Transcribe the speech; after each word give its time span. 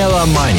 Меломания. 0.00 0.56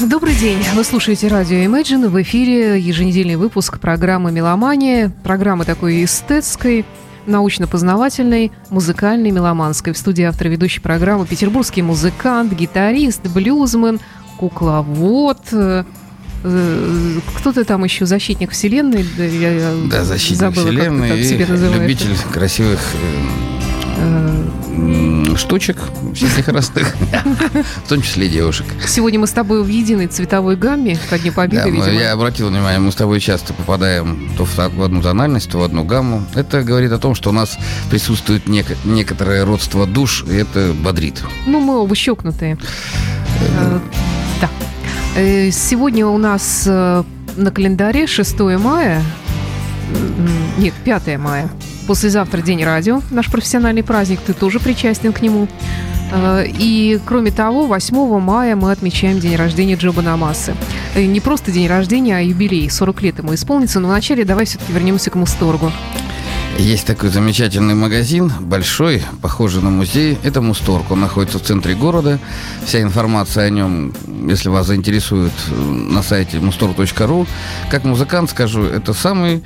Добрый 0.00 0.34
день. 0.34 0.58
Вы 0.74 0.82
слушаете 0.82 1.28
радио 1.28 1.58
Imagine. 1.58 2.08
В 2.08 2.20
эфире 2.22 2.80
еженедельный 2.80 3.36
выпуск 3.36 3.78
программы 3.78 4.32
«Меломания». 4.32 5.12
Программы 5.22 5.64
такой 5.64 6.02
эстетской, 6.02 6.84
научно-познавательной, 7.26 8.50
музыкальной, 8.68 9.30
меломанской. 9.30 9.92
В 9.92 9.96
студии 9.96 10.24
автор 10.24 10.48
ведущей 10.48 10.80
программы 10.80 11.24
петербургский 11.24 11.82
музыкант, 11.82 12.52
гитарист, 12.52 13.24
блюзмен, 13.28 14.00
кукловод, 14.38 15.38
э, 15.52 15.84
э, 16.42 17.18
кто-то 17.36 17.64
там 17.64 17.84
еще 17.84 18.06
защитник 18.06 18.50
вселенной, 18.50 19.06
да, 19.16 19.22
я 19.22 19.72
да 19.88 20.02
защитник 20.02 20.38
забыла, 20.38 20.66
вселенной 20.66 21.08
как 21.10 21.18
и 21.18 21.78
любитель 21.78 22.16
красивых 22.32 22.80
э, 22.94 23.61
штучек 25.36 25.78
всяких 26.14 26.48
разных, 26.48 26.94
в 27.84 27.88
том 27.88 28.02
числе 28.02 28.28
девушек. 28.28 28.66
Сегодня 28.86 29.18
мы 29.20 29.26
с 29.26 29.32
тобой 29.32 29.62
в 29.62 29.68
единой 29.68 30.06
цветовой 30.06 30.56
гамме, 30.56 30.98
ко 31.10 31.18
Дню 31.18 31.32
Победы, 31.32 31.64
да, 31.64 31.68
видимо. 31.68 32.00
Я 32.00 32.12
обратил 32.12 32.48
внимание, 32.48 32.80
мы 32.80 32.92
с 32.92 32.94
тобой 32.94 33.20
часто 33.20 33.54
попадаем 33.54 34.30
то 34.36 34.44
в 34.44 34.58
одну 34.82 35.02
тональность, 35.02 35.50
то 35.50 35.58
в 35.58 35.62
одну 35.62 35.84
гамму. 35.84 36.24
Это 36.34 36.62
говорит 36.62 36.92
о 36.92 36.98
том, 36.98 37.14
что 37.14 37.30
у 37.30 37.32
нас 37.32 37.58
присутствует 37.90 38.46
нек- 38.46 38.76
некоторое 38.84 39.44
родство 39.44 39.86
душ, 39.86 40.24
и 40.28 40.34
это 40.34 40.72
бодрит. 40.74 41.22
Ну, 41.46 41.60
мы 41.60 41.76
оба 41.78 41.94
щекнутые. 41.94 42.58
Э, 43.58 43.78
да. 44.40 44.50
Э, 45.16 45.50
сегодня 45.50 46.06
у 46.06 46.18
нас 46.18 46.64
э, 46.66 47.02
на 47.36 47.50
календаре 47.50 48.06
6 48.06 48.38
мая, 48.58 49.02
нет, 50.58 50.74
5 50.84 51.18
мая. 51.18 51.48
Послезавтра 51.86 52.40
день 52.42 52.64
радио, 52.64 53.02
наш 53.10 53.30
профессиональный 53.30 53.82
праздник, 53.82 54.20
ты 54.20 54.34
тоже 54.34 54.60
причастен 54.60 55.12
к 55.12 55.20
нему. 55.20 55.48
Э, 56.12 56.44
и, 56.46 57.00
кроме 57.04 57.30
того, 57.30 57.66
8 57.66 58.20
мая 58.20 58.54
мы 58.54 58.70
отмечаем 58.70 59.18
день 59.18 59.34
рождения 59.34 59.74
Джоба 59.74 60.02
Намасы. 60.02 60.54
Э, 60.94 61.04
не 61.04 61.20
просто 61.20 61.50
день 61.50 61.66
рождения, 61.66 62.16
а 62.16 62.20
юбилей. 62.20 62.70
40 62.70 63.02
лет 63.02 63.18
ему 63.18 63.34
исполнится. 63.34 63.80
Но 63.80 63.88
вначале 63.88 64.24
давай 64.24 64.44
все-таки 64.44 64.72
вернемся 64.72 65.10
к 65.10 65.16
Мусторгу. 65.16 65.72
Есть 66.58 66.86
такой 66.86 67.08
замечательный 67.08 67.74
магазин, 67.74 68.30
большой, 68.40 69.02
похожий 69.20 69.62
на 69.62 69.70
музей. 69.70 70.16
Это 70.22 70.40
Мусторг. 70.40 70.90
Он 70.90 71.00
находится 71.00 71.38
в 71.38 71.42
центре 71.42 71.74
города. 71.74 72.18
Вся 72.64 72.82
информация 72.82 73.46
о 73.46 73.50
нем, 73.50 73.92
если 74.28 74.48
вас 74.48 74.66
заинтересует, 74.66 75.32
на 75.50 76.02
сайте 76.02 76.36
mustorg.ru. 76.38 77.26
Как 77.70 77.84
музыкант 77.84 78.30
скажу, 78.30 78.62
это 78.62 78.92
самый 78.92 79.42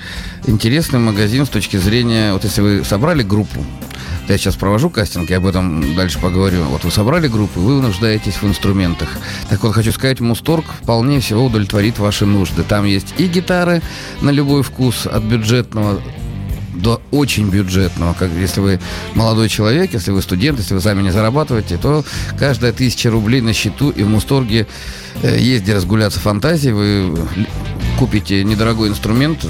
интересный 0.46 0.98
магазин 0.98 1.46
с 1.46 1.48
точки 1.48 1.76
зрения... 1.78 2.32
Вот 2.32 2.44
если 2.44 2.60
вы 2.60 2.84
собрали 2.84 3.22
группу, 3.22 3.64
я 4.28 4.36
сейчас 4.36 4.56
провожу 4.56 4.90
кастинг, 4.90 5.30
я 5.30 5.36
об 5.36 5.46
этом 5.46 5.94
дальше 5.94 6.18
поговорю. 6.18 6.64
Вот 6.64 6.84
вы 6.84 6.90
собрали 6.90 7.28
группу, 7.28 7.60
вы 7.60 7.80
нуждаетесь 7.80 8.42
в 8.42 8.44
инструментах. 8.44 9.08
Так 9.48 9.62
вот, 9.62 9.72
хочу 9.72 9.92
сказать, 9.92 10.20
Мусторг 10.20 10.64
вполне 10.82 11.20
всего 11.20 11.44
удовлетворит 11.44 11.98
ваши 11.98 12.26
нужды. 12.26 12.62
Там 12.64 12.84
есть 12.84 13.14
и 13.18 13.26
гитары 13.26 13.80
на 14.20 14.30
любой 14.30 14.62
вкус, 14.62 15.06
от 15.06 15.22
бюджетного 15.22 16.02
до 16.76 17.00
очень 17.10 17.48
бюджетного. 17.48 18.14
Как 18.18 18.30
если 18.32 18.60
вы 18.60 18.80
молодой 19.14 19.48
человек, 19.48 19.92
если 19.92 20.10
вы 20.10 20.22
студент, 20.22 20.58
если 20.58 20.74
вы 20.74 20.80
сами 20.80 21.02
не 21.02 21.10
зарабатываете, 21.10 21.76
то 21.76 22.04
каждая 22.38 22.72
тысяча 22.72 23.10
рублей 23.10 23.40
на 23.40 23.52
счету 23.52 23.90
и 23.90 24.02
в 24.02 24.08
Мусторге 24.08 24.66
есть 25.22 25.64
где 25.64 25.74
разгуляться 25.74 26.20
фантазии. 26.20 26.70
Вы 26.70 27.14
купите 27.96 28.44
недорогой 28.44 28.90
инструмент, 28.90 29.46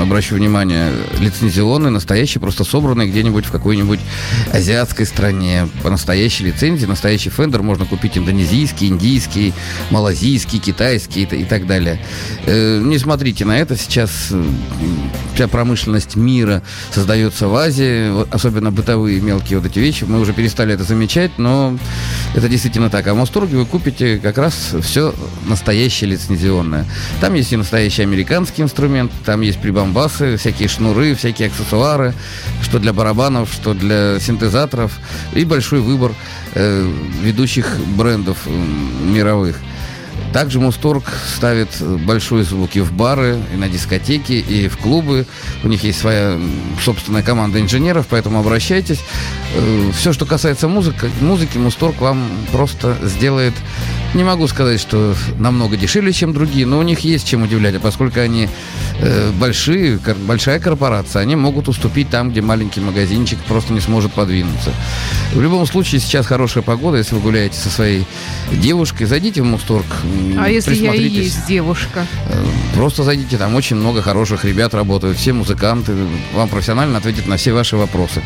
обращу 0.00 0.34
внимание, 0.34 0.90
лицензионный, 1.20 1.90
настоящий, 1.90 2.40
просто 2.40 2.64
собранный 2.64 3.08
где-нибудь 3.08 3.46
в 3.46 3.52
какой-нибудь 3.52 4.00
азиатской 4.52 5.06
стране. 5.06 5.68
По 5.82 5.90
настоящей 5.90 6.44
лицензии, 6.44 6.86
настоящий 6.86 7.30
фендер 7.30 7.62
можно 7.62 7.84
купить 7.84 8.18
индонезийский, 8.18 8.88
индийский, 8.88 9.54
малазийский, 9.90 10.58
китайский 10.58 11.22
и 11.22 11.44
так 11.44 11.66
далее. 11.66 12.00
Э, 12.46 12.80
не 12.82 12.98
смотрите 12.98 13.44
на 13.44 13.58
это. 13.58 13.76
Сейчас 13.76 14.28
э, 14.32 14.44
вся 15.34 15.46
промышленность 15.46 16.16
мира 16.16 16.62
создается 16.92 17.48
в 17.48 17.54
Азии, 17.54 18.28
особенно 18.32 18.72
бытовые 18.72 19.20
мелкие 19.20 19.60
вот 19.60 19.70
эти 19.70 19.78
вещи. 19.78 20.04
Мы 20.04 20.18
уже 20.20 20.32
перестали 20.32 20.74
это 20.74 20.82
замечать, 20.82 21.38
но 21.38 21.78
это 22.34 22.48
действительно 22.48 22.90
так. 22.90 23.06
А 23.06 23.14
в 23.14 23.16
Мосторге 23.16 23.56
вы 23.56 23.66
купите 23.66 24.18
как 24.18 24.38
раз 24.38 24.74
все 24.82 25.03
настоящее 25.46 26.10
лицензионное. 26.10 26.86
Там 27.20 27.34
есть 27.34 27.52
и 27.52 27.56
настоящий 27.56 28.02
американский 28.02 28.62
инструмент, 28.62 29.12
там 29.24 29.40
есть 29.40 29.60
прибамбасы, 29.60 30.36
всякие 30.36 30.68
шнуры, 30.68 31.14
всякие 31.14 31.48
аксессуары, 31.48 32.14
что 32.62 32.78
для 32.78 32.92
барабанов, 32.92 33.52
что 33.52 33.74
для 33.74 34.20
синтезаторов, 34.20 34.98
и 35.34 35.44
большой 35.44 35.80
выбор 35.80 36.12
э, 36.54 36.90
ведущих 37.22 37.76
брендов 37.96 38.38
э, 38.46 38.50
мировых. 38.50 39.56
Также 40.32 40.58
Мусторг 40.58 41.04
ставит 41.36 41.68
большой 41.80 42.42
звук 42.42 42.74
и 42.74 42.80
в 42.80 42.92
бары, 42.92 43.38
и 43.52 43.56
на 43.56 43.68
дискотеки, 43.68 44.32
и 44.32 44.66
в 44.66 44.78
клубы. 44.78 45.26
У 45.62 45.68
них 45.68 45.84
есть 45.84 46.00
своя 46.00 46.36
собственная 46.82 47.22
команда 47.22 47.60
инженеров, 47.60 48.06
поэтому 48.10 48.40
обращайтесь. 48.40 48.98
Э, 49.54 49.90
Все, 49.96 50.12
что 50.12 50.26
касается 50.26 50.66
музыки, 50.66 51.08
музыки 51.20 51.56
Мусторг 51.58 52.00
вам 52.00 52.28
просто 52.50 52.96
сделает 53.04 53.54
не 54.14 54.24
могу 54.24 54.46
сказать, 54.46 54.80
что 54.80 55.14
намного 55.38 55.76
дешевле, 55.76 56.12
чем 56.12 56.32
другие, 56.32 56.66
но 56.66 56.78
у 56.78 56.82
них 56.82 57.00
есть 57.00 57.26
чем 57.26 57.42
удивлять, 57.42 57.74
а 57.74 57.80
поскольку 57.80 58.20
они 58.20 58.48
э, 59.00 59.30
большие, 59.32 59.98
кор, 59.98 60.14
большая 60.14 60.60
корпорация, 60.60 61.22
они 61.22 61.36
могут 61.36 61.68
уступить 61.68 62.10
там, 62.10 62.30
где 62.30 62.40
маленький 62.40 62.80
магазинчик 62.80 63.38
просто 63.48 63.72
не 63.72 63.80
сможет 63.80 64.12
подвинуться. 64.12 64.72
В 65.32 65.40
любом 65.40 65.66
случае, 65.66 66.00
сейчас 66.00 66.26
хорошая 66.26 66.62
погода, 66.62 66.98
если 66.98 67.14
вы 67.16 67.20
гуляете 67.20 67.56
со 67.56 67.70
своей 67.70 68.06
девушкой, 68.52 69.06
зайдите 69.06 69.42
в 69.42 69.46
Мусторг. 69.46 69.86
А 70.38 70.48
если 70.48 70.74
я 70.74 70.94
и 70.94 71.08
есть 71.08 71.46
девушка? 71.46 72.06
Э, 72.28 72.44
просто 72.74 73.02
зайдите, 73.02 73.36
там 73.36 73.54
очень 73.54 73.76
много 73.76 74.00
хороших 74.02 74.44
ребят 74.44 74.74
работают, 74.74 75.18
все 75.18 75.32
музыканты, 75.32 75.92
вам 76.34 76.48
профессионально 76.48 76.98
ответят 76.98 77.26
на 77.26 77.36
все 77.36 77.52
ваши 77.52 77.76
вопросы. 77.76 78.22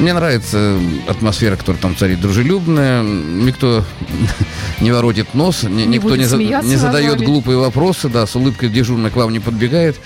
Мне 0.00 0.14
нравится 0.14 0.78
атмосфера, 1.08 1.56
которая 1.56 1.80
там 1.80 1.94
царит, 1.94 2.22
дружелюбная. 2.22 3.02
Никто 3.02 3.84
не 4.80 4.90
воротит 4.92 5.34
нос, 5.34 5.62
не, 5.64 5.84
никто 5.84 6.16
не, 6.16 6.24
за, 6.24 6.38
не 6.38 6.76
задает 6.76 7.20
глупые 7.20 7.58
вопросы, 7.58 8.08
да, 8.08 8.26
с 8.26 8.34
улыбкой 8.34 8.70
дежурно 8.70 9.10
к 9.10 9.16
вам 9.16 9.30
не 9.30 9.40
подбегает, 9.40 10.00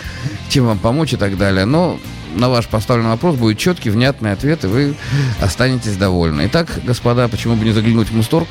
чем 0.48 0.66
вам 0.66 0.78
помочь 0.78 1.12
и 1.12 1.16
так 1.16 1.38
далее. 1.38 1.64
Но 1.64 2.00
на 2.34 2.48
ваш 2.48 2.66
поставленный 2.66 3.10
вопрос 3.10 3.36
будет 3.36 3.58
четкий, 3.58 3.90
внятный 3.90 4.32
ответ, 4.32 4.64
и 4.64 4.66
вы 4.66 4.96
останетесь 5.40 5.96
довольны. 5.96 6.42
Итак, 6.46 6.68
господа, 6.82 7.28
почему 7.28 7.54
бы 7.54 7.64
не 7.64 7.70
заглянуть 7.70 8.08
в 8.08 8.16
Мусторг? 8.16 8.48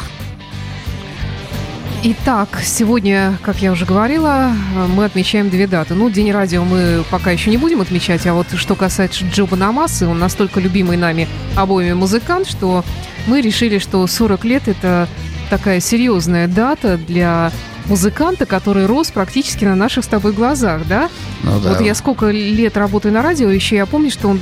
Итак, 2.05 2.59
сегодня, 2.61 3.39
как 3.43 3.61
я 3.61 3.71
уже 3.71 3.85
говорила, 3.85 4.51
мы 4.89 5.05
отмечаем 5.05 5.49
две 5.49 5.67
даты. 5.67 5.93
Ну, 5.93 6.09
День 6.09 6.33
радио 6.33 6.65
мы 6.65 7.05
пока 7.09 7.31
еще 7.31 7.49
не 7.49 7.55
будем 7.55 7.79
отмечать, 7.79 8.27
а 8.27 8.33
вот 8.33 8.47
что 8.55 8.75
касается 8.75 9.23
Джоба 9.23 9.55
Намасы, 9.55 10.05
он 10.05 10.19
настолько 10.19 10.59
любимый 10.59 10.97
нами 10.97 11.29
обоими 11.55 11.93
музыкант, 11.93 12.49
что 12.49 12.83
мы 13.25 13.39
решили, 13.39 13.77
что 13.77 14.05
40 14.05 14.43
лет– 14.43 14.63
это 14.67 15.07
такая 15.49 15.79
серьезная 15.79 16.49
дата 16.49 16.97
для 16.97 17.53
музыканта, 17.87 18.45
который 18.45 18.85
рос 18.85 19.11
практически 19.11 19.65
на 19.65 19.75
наших 19.75 20.03
с 20.03 20.07
тобой 20.07 20.33
глазах, 20.33 20.87
да? 20.87 21.09
Ну, 21.43 21.59
да. 21.59 21.73
Вот 21.73 21.81
я 21.81 21.95
сколько 21.95 22.29
лет 22.29 22.77
работаю 22.77 23.13
на 23.13 23.21
радио, 23.21 23.49
еще 23.49 23.75
я 23.75 23.85
помню, 23.85 24.11
что 24.11 24.29
он 24.29 24.39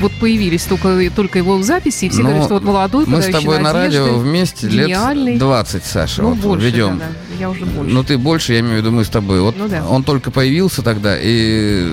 вот 0.00 0.12
появились 0.20 0.64
только, 0.64 1.10
только 1.14 1.38
его 1.38 1.60
записи, 1.62 2.06
и 2.06 2.08
все 2.08 2.22
ну, 2.22 2.28
говорят, 2.28 2.44
что 2.44 2.54
вот 2.54 2.64
молодой, 2.64 3.06
Мы 3.06 3.22
с 3.22 3.26
тобой 3.26 3.58
надежды, 3.58 3.62
на 3.62 3.72
радио 3.72 4.18
вместе 4.18 4.68
гениальный. 4.68 5.32
лет 5.32 5.40
20, 5.40 5.84
Саша. 5.84 6.22
Ну, 6.22 6.30
вот, 6.30 6.38
больше, 6.38 6.66
ведем. 6.66 6.98
Да, 6.98 7.04
да. 7.04 7.36
Я 7.38 7.50
уже 7.50 7.64
больше. 7.64 7.94
Ну, 7.94 8.04
ты 8.04 8.18
больше, 8.18 8.52
я 8.54 8.60
имею 8.60 8.76
в 8.76 8.78
виду, 8.78 8.90
мы 8.90 9.04
с 9.04 9.08
тобой. 9.08 9.40
Вот 9.40 9.56
ну, 9.58 9.68
да. 9.68 9.86
он 9.86 10.02
только 10.02 10.30
появился 10.30 10.82
тогда, 10.82 11.16
и 11.18 11.92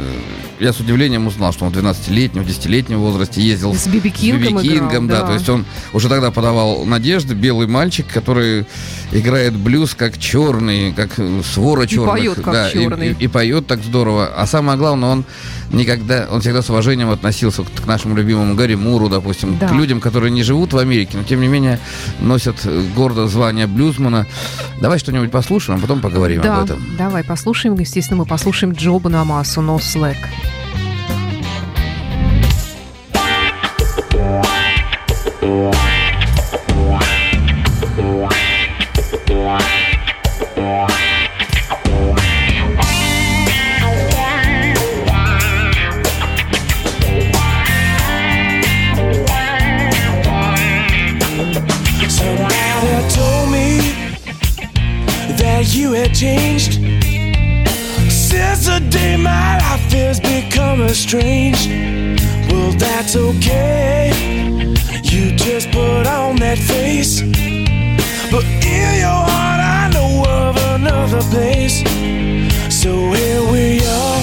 я 0.63 0.74
с 0.74 0.79
удивлением 0.79 1.28
узнал, 1.28 1.53
что 1.53 1.66
он 1.66 1.72
в 1.72 1.78
12-летнем, 1.78 2.44
в 2.44 2.47
10-летнем 2.47 3.00
возрасте 3.00 3.42
ездил 3.42 3.74
с 3.74 3.88
Биби 3.88 4.10
Кингом, 4.10 4.60
с 4.60 4.63
Биби 4.63 4.75
Кингом 4.75 5.07
да. 5.07 5.21
да. 5.21 5.27
То 5.27 5.33
есть 5.33 5.50
он 5.50 5.65
уже 5.94 6.10
тогда 6.10 6.31
подавал 6.31 6.86
надежды, 6.86 7.33
белый 7.33 7.68
мальчик, 7.68 8.06
который 8.12 8.65
играет 9.12 9.56
блюз 9.56 9.95
как 9.95 10.18
черный, 10.18 10.94
как 10.94 11.19
свора 11.44 11.86
черных. 11.86 12.15
И 12.15 12.19
поет 12.19 12.36
как 12.36 12.54
да, 12.54 12.69
черный. 12.69 13.10
И, 13.10 13.12
и, 13.12 13.24
и 13.25 13.27
поет 13.27 13.68
так 13.68 13.83
здорово. 13.83 14.27
А 14.36 14.45
самое 14.48 14.77
главное, 14.77 15.10
он 15.10 15.25
никогда, 15.71 16.27
он 16.31 16.42
всегда 16.42 16.62
с 16.62 16.69
уважением 16.69 17.10
относился 17.10 17.63
к, 17.63 17.71
к 17.83 17.86
нашему 17.86 18.15
любимому 18.15 18.56
Гарри 18.56 18.75
Муру, 18.75 19.10
допустим, 19.10 19.57
да. 19.57 19.68
к 19.68 19.71
людям, 19.74 20.00
которые 20.00 20.31
не 20.31 20.44
живут 20.44 20.74
в 20.74 20.77
Америке, 20.77 21.18
но 21.18 21.24
тем 21.24 21.42
не 21.42 21.48
менее 21.48 21.80
носят 22.19 22.65
гордо 22.95 23.27
звание 23.27 23.68
блюзмана. 23.68 24.25
Давай 24.80 25.00
что-нибудь 25.00 25.31
послушаем, 25.31 25.80
а 25.80 25.81
потом 25.81 26.01
поговорим 26.01 26.42
да, 26.42 26.57
об 26.57 26.65
этом. 26.65 26.83
Давай 26.98 27.24
послушаем. 27.24 27.75
Естественно, 27.75 28.19
мы 28.19 28.25
послушаем 28.25 28.74
Джоба 28.74 29.10
Намасу 29.10 29.62
«No 29.62 29.77
Slack». 29.77 30.18
Estranged. 60.94 61.69
Well, 62.50 62.72
that's 62.74 63.16
okay. 63.16 64.12
You 65.01 65.36
just 65.36 65.72
put 65.72 66.06
on 66.06 66.36
that 66.36 66.60
face. 66.60 67.22
But 68.31 68.45
in 68.75 69.00
your 69.04 69.22
heart, 69.30 69.62
I 69.80 69.90
know 69.95 70.24
of 70.40 70.56
another 70.75 71.24
place. 71.34 71.78
So 72.69 72.92
here 73.12 73.44
we 73.54 73.80
are. 74.01 74.22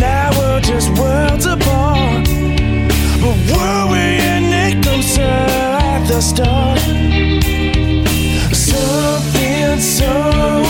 Now 0.00 0.30
we're 0.38 0.60
just 0.60 0.88
worlds 0.98 1.44
apart. 1.44 2.26
But 3.22 3.36
were 3.52 3.84
we 3.92 4.04
any 4.36 4.80
closer 4.80 5.36
at 5.92 6.06
the 6.08 6.20
start? 6.22 6.80
Something 8.54 9.80
so 9.80 10.61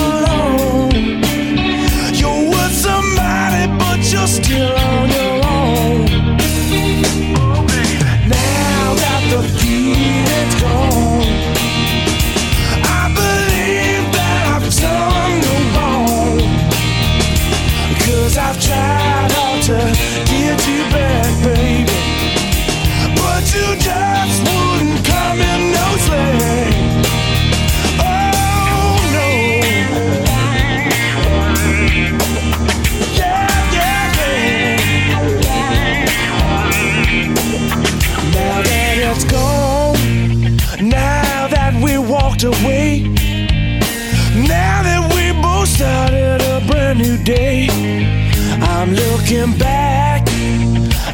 looking 49.32 49.58
back, 49.58 50.29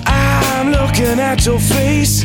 I'm 0.06 0.72
looking 0.72 1.20
at 1.20 1.46
your 1.46 1.60
face. 1.60 2.24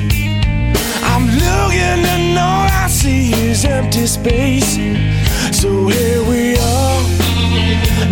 I'm 1.04 1.28
looking 1.28 2.06
and 2.14 2.38
all 2.38 2.68
I 2.68 2.88
see 2.88 3.32
is 3.32 3.64
empty 3.64 4.08
space. 4.08 4.74
So 5.52 5.88
here 5.88 6.24
we 6.24 6.58
are. 6.58 7.04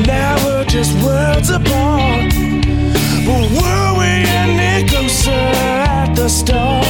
Now 0.06 0.36
we're 0.46 0.66
just 0.66 0.94
worlds 1.04 1.50
apart. 1.50 2.32
But 3.26 3.50
were 3.58 4.00
we 4.00 4.12
any 4.30 4.88
closer 4.88 5.32
at 5.32 6.14
the 6.16 6.30
start? 6.30 6.81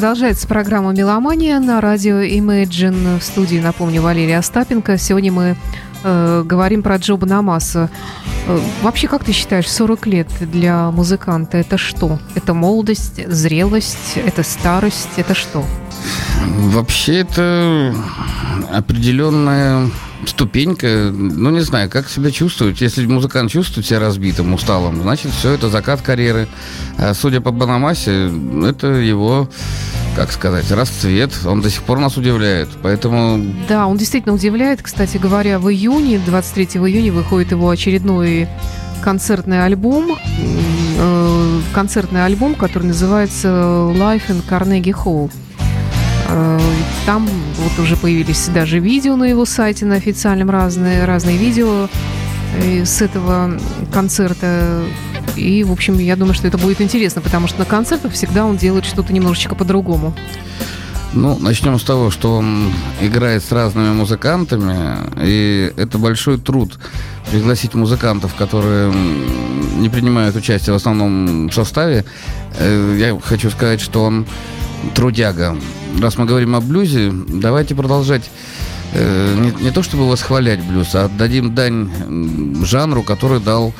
Продолжается 0.00 0.48
программа 0.48 0.92
«Меломания» 0.92 1.60
на 1.60 1.78
радио 1.78 2.22
Imagine. 2.22 3.18
В 3.18 3.22
студии, 3.22 3.58
напомню, 3.58 4.00
Валерия 4.00 4.38
Остапенко. 4.38 4.96
Сегодня 4.96 5.30
мы 5.30 5.56
э, 6.02 6.42
говорим 6.42 6.82
про 6.82 6.96
Джоба 6.96 7.26
Намаса. 7.26 7.90
Э, 8.46 8.58
вообще, 8.80 9.08
как 9.08 9.24
ты 9.24 9.32
считаешь, 9.32 9.68
40 9.68 10.06
лет 10.06 10.28
для 10.40 10.90
музыканта– 10.90 11.58
это 11.58 11.76
что? 11.76 12.18
Это 12.34 12.54
молодость, 12.54 13.28
зрелость, 13.30 14.14
это 14.16 14.42
старость, 14.42 15.10
это 15.18 15.34
что? 15.34 15.66
Вообще 16.46 17.18
это 17.18 17.94
определенная 18.72 19.90
ступенька, 20.26 21.10
ну 21.12 21.50
не 21.50 21.60
знаю, 21.60 21.88
как 21.90 22.08
себя 22.08 22.30
чувствовать. 22.30 22.80
Если 22.80 23.06
музыкант 23.06 23.50
чувствует 23.50 23.86
себя 23.86 24.00
разбитым, 24.00 24.52
усталым, 24.54 25.00
значит 25.02 25.32
все, 25.32 25.52
это 25.52 25.68
закат 25.68 26.02
карьеры. 26.02 26.48
А 26.98 27.14
судя 27.14 27.40
по 27.40 27.50
Банамасе, 27.50 28.30
это 28.66 28.88
его, 28.88 29.48
как 30.16 30.32
сказать, 30.32 30.70
расцвет. 30.70 31.32
Он 31.46 31.60
до 31.60 31.70
сих 31.70 31.82
пор 31.82 31.98
нас 31.98 32.16
удивляет. 32.16 32.68
Поэтому 32.82 33.54
Да, 33.68 33.86
он 33.86 33.96
действительно 33.96 34.34
удивляет. 34.34 34.82
Кстати 34.82 35.16
говоря, 35.16 35.58
в 35.58 35.70
июне, 35.70 36.18
23 36.24 36.80
июня, 36.80 37.12
выходит 37.12 37.52
его 37.52 37.70
очередной 37.70 38.48
концертный 39.02 39.64
альбом. 39.64 40.18
Э, 40.98 41.60
Концертный 41.72 42.24
альбом, 42.24 42.54
который 42.54 42.84
называется 42.84 43.48
Life 43.48 44.28
in 44.28 44.42
Carnegie 44.48 44.92
Hall. 44.94 45.30
Э, 46.30 46.58
Там 47.06 47.28
вот 47.56 47.78
уже 47.78 47.96
появились 47.96 48.48
даже 48.48 48.78
видео 48.78 49.16
на 49.16 49.24
его 49.24 49.44
сайте, 49.44 49.84
на 49.84 49.96
официальном 49.96 50.50
разные, 50.50 51.04
разные 51.04 51.36
видео 51.36 51.88
с 52.84 53.00
этого 53.00 53.58
концерта. 53.92 54.82
И, 55.36 55.62
в 55.64 55.72
общем, 55.72 55.98
я 55.98 56.16
думаю, 56.16 56.34
что 56.34 56.48
это 56.48 56.58
будет 56.58 56.80
интересно, 56.80 57.22
потому 57.22 57.46
что 57.46 57.60
на 57.60 57.64
концертах 57.64 58.12
всегда 58.12 58.44
он 58.44 58.56
делает 58.56 58.84
что-то 58.84 59.12
немножечко 59.12 59.54
по-другому. 59.54 60.14
Ну, 61.12 61.38
начнем 61.40 61.78
с 61.78 61.82
того, 61.82 62.10
что 62.10 62.36
он 62.36 62.72
играет 63.00 63.42
с 63.42 63.50
разными 63.50 63.92
музыкантами, 63.92 64.96
и 65.20 65.72
это 65.76 65.98
большой 65.98 66.38
труд 66.38 66.78
пригласить 67.32 67.74
музыкантов, 67.74 68.34
которые 68.34 68.92
не 69.76 69.88
принимают 69.88 70.36
участие 70.36 70.72
в 70.72 70.76
основном 70.76 71.50
составе. 71.50 72.04
Э, 72.58 72.96
я 72.98 73.18
хочу 73.20 73.50
сказать, 73.50 73.80
что 73.80 74.04
он 74.04 74.26
трудяга. 74.94 75.56
Раз 75.98 76.16
мы 76.16 76.24
говорим 76.24 76.54
о 76.54 76.60
блюзе, 76.60 77.12
давайте 77.12 77.74
продолжать. 77.74 78.30
Э, 78.92 79.34
не, 79.34 79.64
не 79.64 79.70
то 79.70 79.82
чтобы 79.82 80.08
восхвалять 80.08 80.62
блюз, 80.64 80.94
а 80.94 81.04
отдадим 81.04 81.54
дань 81.54 81.90
жанру, 82.64 83.02
который 83.02 83.40
дал 83.40 83.72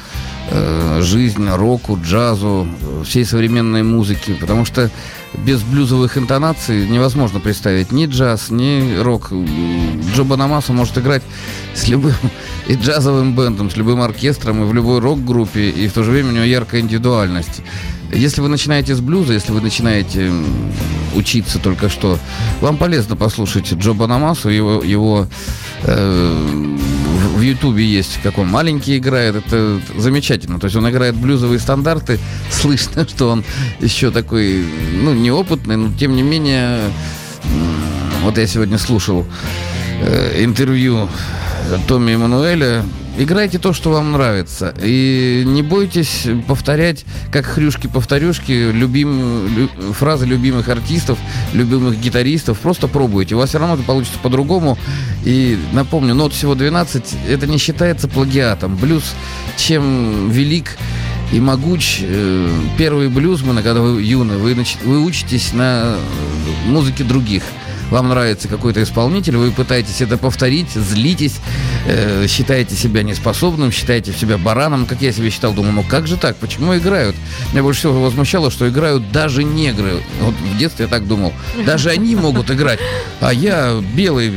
жизнь 1.01 1.49
року, 1.49 1.99
джазу, 2.03 2.67
всей 3.05 3.25
современной 3.25 3.83
музыке, 3.83 4.35
потому 4.35 4.65
что 4.65 4.91
без 5.45 5.63
блюзовых 5.63 6.19
интонаций 6.19 6.89
невозможно 6.89 7.41
представить 7.41 7.93
ни 7.93 8.07
джаз, 8.07 8.51
ни 8.51 9.01
рок. 9.01 9.33
Джо 10.15 10.25
Банамаса 10.25 10.73
может 10.73 10.99
играть 10.99 11.23
с 11.75 11.89
любым 11.89 12.15
и 12.69 12.75
джазовым 12.75 13.35
бендом, 13.35 13.71
с 13.71 13.77
любым 13.77 14.01
оркестром, 14.01 14.63
и 14.63 14.67
в 14.67 14.75
любой 14.75 15.01
рок-группе, 15.01 15.71
и 15.71 15.89
в 15.89 15.93
то 15.93 16.03
же 16.03 16.11
время 16.11 16.31
у 16.31 16.33
него 16.33 16.45
яркая 16.45 16.81
индивидуальность. 16.81 17.63
Если 18.13 18.41
вы 18.41 18.49
начинаете 18.49 18.95
с 18.97 19.01
блюза, 19.01 19.35
если 19.35 19.53
вы 19.53 19.61
начинаете 19.61 20.33
учиться 21.15 21.61
только 21.61 21.89
что, 21.89 22.19
вам 22.61 22.77
полезно 22.77 23.15
послушать 23.15 23.73
Джо 23.73 23.93
Банамасу, 23.93 24.49
его, 24.49 24.83
его 24.83 25.29
э, 25.85 26.79
Ютубе 27.51 27.85
есть, 27.85 28.19
как 28.23 28.39
он 28.39 28.49
маленький 28.49 28.99
играет, 28.99 29.37
это 29.37 29.81
замечательно. 29.97 30.59
То 30.59 30.67
есть 30.67 30.77
он 30.77 30.89
играет 30.89 31.15
блюзовые 31.15 31.59
стандарты, 31.59 32.19
слышно, 32.51 33.07
что 33.09 33.31
он 33.31 33.45
еще 33.81 34.11
такой, 34.11 34.65
ну, 35.03 35.15
неопытный, 35.15 35.77
но 35.77 35.93
тем 35.99 36.17
не 36.17 36.23
менее, 36.23 36.81
вот 38.23 38.39
я 38.39 38.47
сегодня 38.47 38.79
слушал 38.79 39.27
э, 40.01 40.45
интервью 40.45 41.09
Томми 41.87 42.13
Эммануэля, 42.13 42.85
Играйте 43.19 43.59
то, 43.59 43.75
что 43.75 43.91
вам 43.91 44.13
нравится. 44.13 44.75
И 44.83 45.43
не 45.45 45.63
бойтесь 45.63 46.27
повторять, 46.47 47.05
как 47.31 47.45
хрюшки-повторюшки, 47.45 48.71
любим, 48.73 49.47
лю, 49.55 49.69
фразы 49.93 50.25
любимых 50.25 50.69
артистов, 50.69 51.19
любимых 51.53 52.01
гитаристов. 52.01 52.59
Просто 52.61 52.89
пробуйте. 52.89 53.35
У 53.35 53.39
вас 53.39 53.51
все 53.51 53.59
равно 53.59 53.75
это 53.75 53.83
получится 53.83 54.19
по-другому. 54.23 54.79
И 55.25 55.59
напомню, 55.73 56.15
нот 56.15 56.33
всего 56.33 56.55
12. 56.55 57.17
Это 57.29 57.47
не 57.47 57.59
считается 57.59 58.09
плагиатом. 58.09 58.77
Блюз 58.77 59.15
чем 59.59 60.31
велик 60.31 60.79
и 61.31 61.41
могуч. 61.41 61.99
Э, 62.03 62.49
первые 62.79 63.11
блюзмены, 63.11 63.63
когда 63.63 63.83
вы 63.83 64.03
юны, 64.03 64.39
вы, 64.39 64.57
вы 64.85 65.05
учитесь 65.05 65.53
на 65.53 65.97
музыке 66.65 67.05
других 67.05 67.43
вам 67.91 68.09
нравится 68.09 68.49
какой-то 68.49 68.83
исполнитель, 68.83 69.37
вы 69.37 69.51
пытаетесь 69.51 70.01
это 70.01 70.17
повторить, 70.17 70.71
злитесь, 70.71 71.37
э, 71.87 72.27
считаете 72.29 72.77
себя 72.77 73.03
неспособным, 73.03 73.73
считаете 73.73 74.13
себя 74.13 74.39
бараном, 74.39 74.87
как 74.87 75.03
я 75.03 75.13
себя 75.13 75.31
считал, 75.31 75.53
думаю, 75.53 75.73
ну 75.73 75.83
как 75.83 76.07
же 76.07 76.17
так, 76.17 76.37
почему 76.37 76.77
играют? 76.77 77.17
Меня 77.53 77.63
больше 77.63 77.81
всего 77.81 78.03
возмущало, 78.03 78.51
что 78.51 78.69
играют 78.69 79.11
даже 79.13 79.45
негры. 79.45 80.01
Вот 80.21 80.35
в 80.35 80.59
детстве 80.59 80.85
я 80.85 80.91
так 80.91 81.07
думал. 81.07 81.33
Даже 81.67 81.91
они 81.91 82.17
могут 82.17 82.51
играть, 82.51 82.79
а 83.21 83.33
я 83.33 83.81
белый, 83.95 84.33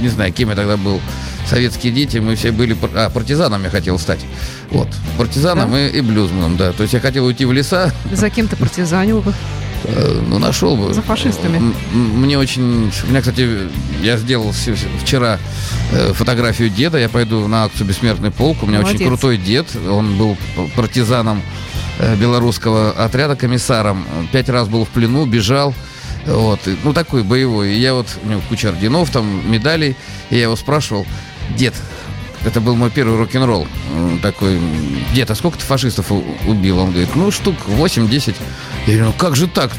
не 0.00 0.08
знаю, 0.08 0.32
кем 0.32 0.50
я 0.50 0.56
тогда 0.56 0.76
был 0.76 1.00
советские 1.46 1.92
дети, 1.92 2.18
мы 2.18 2.36
все 2.36 2.52
были... 2.52 2.76
А, 2.94 3.10
партизаном 3.10 3.64
я 3.64 3.70
хотел 3.70 3.98
стать. 3.98 4.20
Вот. 4.70 4.88
Партизаном 5.18 5.72
да? 5.72 5.86
и, 5.86 5.98
и 5.98 6.00
блюзманом, 6.00 6.56
да. 6.56 6.72
То 6.72 6.82
есть 6.82 6.94
я 6.94 7.00
хотел 7.00 7.26
уйти 7.26 7.44
в 7.44 7.52
леса. 7.52 7.92
За 8.12 8.30
кем 8.30 8.48
ты 8.48 8.56
партизанил 8.56 9.20
бы? 9.20 9.32
Э, 9.84 10.22
ну, 10.26 10.38
нашел 10.38 10.76
бы. 10.76 10.94
За 10.94 11.02
фашистами. 11.02 11.74
Мне 11.92 12.38
очень... 12.38 12.90
У 13.04 13.06
меня, 13.08 13.20
кстати, 13.20 13.68
я 14.02 14.16
сделал 14.16 14.52
вчера 15.02 15.38
э, 15.92 16.12
фотографию 16.12 16.70
деда. 16.70 16.98
Я 16.98 17.08
пойду 17.08 17.46
на 17.46 17.64
акцию 17.64 17.86
«Бессмертный 17.86 18.30
полк». 18.30 18.62
У 18.62 18.66
меня 18.66 18.80
Молодец. 18.80 19.00
очень 19.00 19.08
крутой 19.08 19.36
дед. 19.36 19.66
Он 19.88 20.16
был 20.16 20.36
партизаном 20.74 21.42
э, 21.98 22.16
белорусского 22.16 22.92
отряда, 22.92 23.36
комиссаром. 23.36 24.06
Пять 24.32 24.48
раз 24.48 24.68
был 24.68 24.84
в 24.84 24.88
плену, 24.88 25.26
бежал. 25.26 25.74
Вот. 26.26 26.60
Ну, 26.82 26.92
такой 26.94 27.22
боевой. 27.22 27.74
И 27.74 27.78
я 27.78 27.94
вот... 27.94 28.06
У 28.24 28.28
него 28.28 28.40
куча 28.48 28.70
орденов, 28.70 29.10
там, 29.10 29.50
медалей. 29.50 29.96
И 30.30 30.36
я 30.36 30.44
его 30.44 30.56
спрашивал, 30.56 31.06
дед, 31.56 31.74
это 32.44 32.60
был 32.60 32.76
мой 32.76 32.90
первый 32.90 33.18
рок-н-ролл. 33.18 33.66
Такой, 34.22 34.60
где-то 35.12 35.34
сколько 35.34 35.58
ты 35.58 35.64
фашистов 35.64 36.10
убил? 36.46 36.78
Он 36.78 36.90
говорит, 36.90 37.14
ну, 37.14 37.30
штук 37.30 37.56
8-10. 37.68 38.34
Я 38.86 38.92
говорю, 38.94 39.04
ну 39.06 39.12
как 39.12 39.36
же 39.36 39.46
так? 39.46 39.70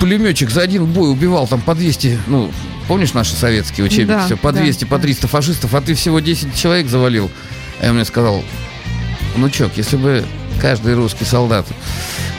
Пулеметчик 0.00 0.50
за 0.50 0.62
один 0.62 0.84
бой 0.84 1.10
убивал 1.10 1.46
там 1.46 1.60
по 1.60 1.74
200, 1.74 2.20
ну, 2.26 2.52
помнишь 2.86 3.14
наши 3.14 3.34
советские 3.34 3.86
учебники? 3.86 4.08
Да, 4.08 4.26
Все, 4.26 4.36
по 4.36 4.52
200, 4.52 4.84
да, 4.84 4.90
по 4.90 4.98
300 4.98 5.22
да. 5.22 5.28
фашистов, 5.28 5.74
а 5.74 5.80
ты 5.80 5.94
всего 5.94 6.20
10 6.20 6.54
человек 6.54 6.86
завалил. 6.88 7.30
А 7.80 7.86
я 7.86 7.92
мне 7.92 8.04
сказал, 8.04 8.42
внучок, 9.34 9.72
если 9.76 9.96
бы 9.96 10.24
каждый 10.60 10.94
русский 10.94 11.24
солдат 11.24 11.66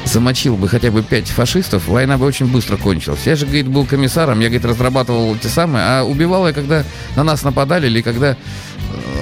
замочил 0.08 0.56
бы 0.56 0.68
хотя 0.68 0.92
бы 0.92 1.04
пять 1.04 1.28
фашистов, 1.28 1.88
война 1.88 2.18
бы 2.18 2.26
очень 2.26 2.48
быстро 2.48 2.78
кончилась. 2.78 3.26
Я 3.26 3.36
же, 3.36 3.46
говорит, 3.46 3.68
был 3.68 3.86
комиссаром, 3.86 4.40
я, 4.40 4.48
говорит, 4.48 4.66
разрабатывал 4.66 5.36
те 5.38 5.50
самые, 5.50 5.84
а 5.86 6.04
убивал 6.04 6.48
я, 6.48 6.54
когда 6.54 6.84
на 7.16 7.24
нас 7.24 7.44
нападали 7.44 7.88
или 7.88 8.02
когда 8.02 8.32
э, 8.32 8.36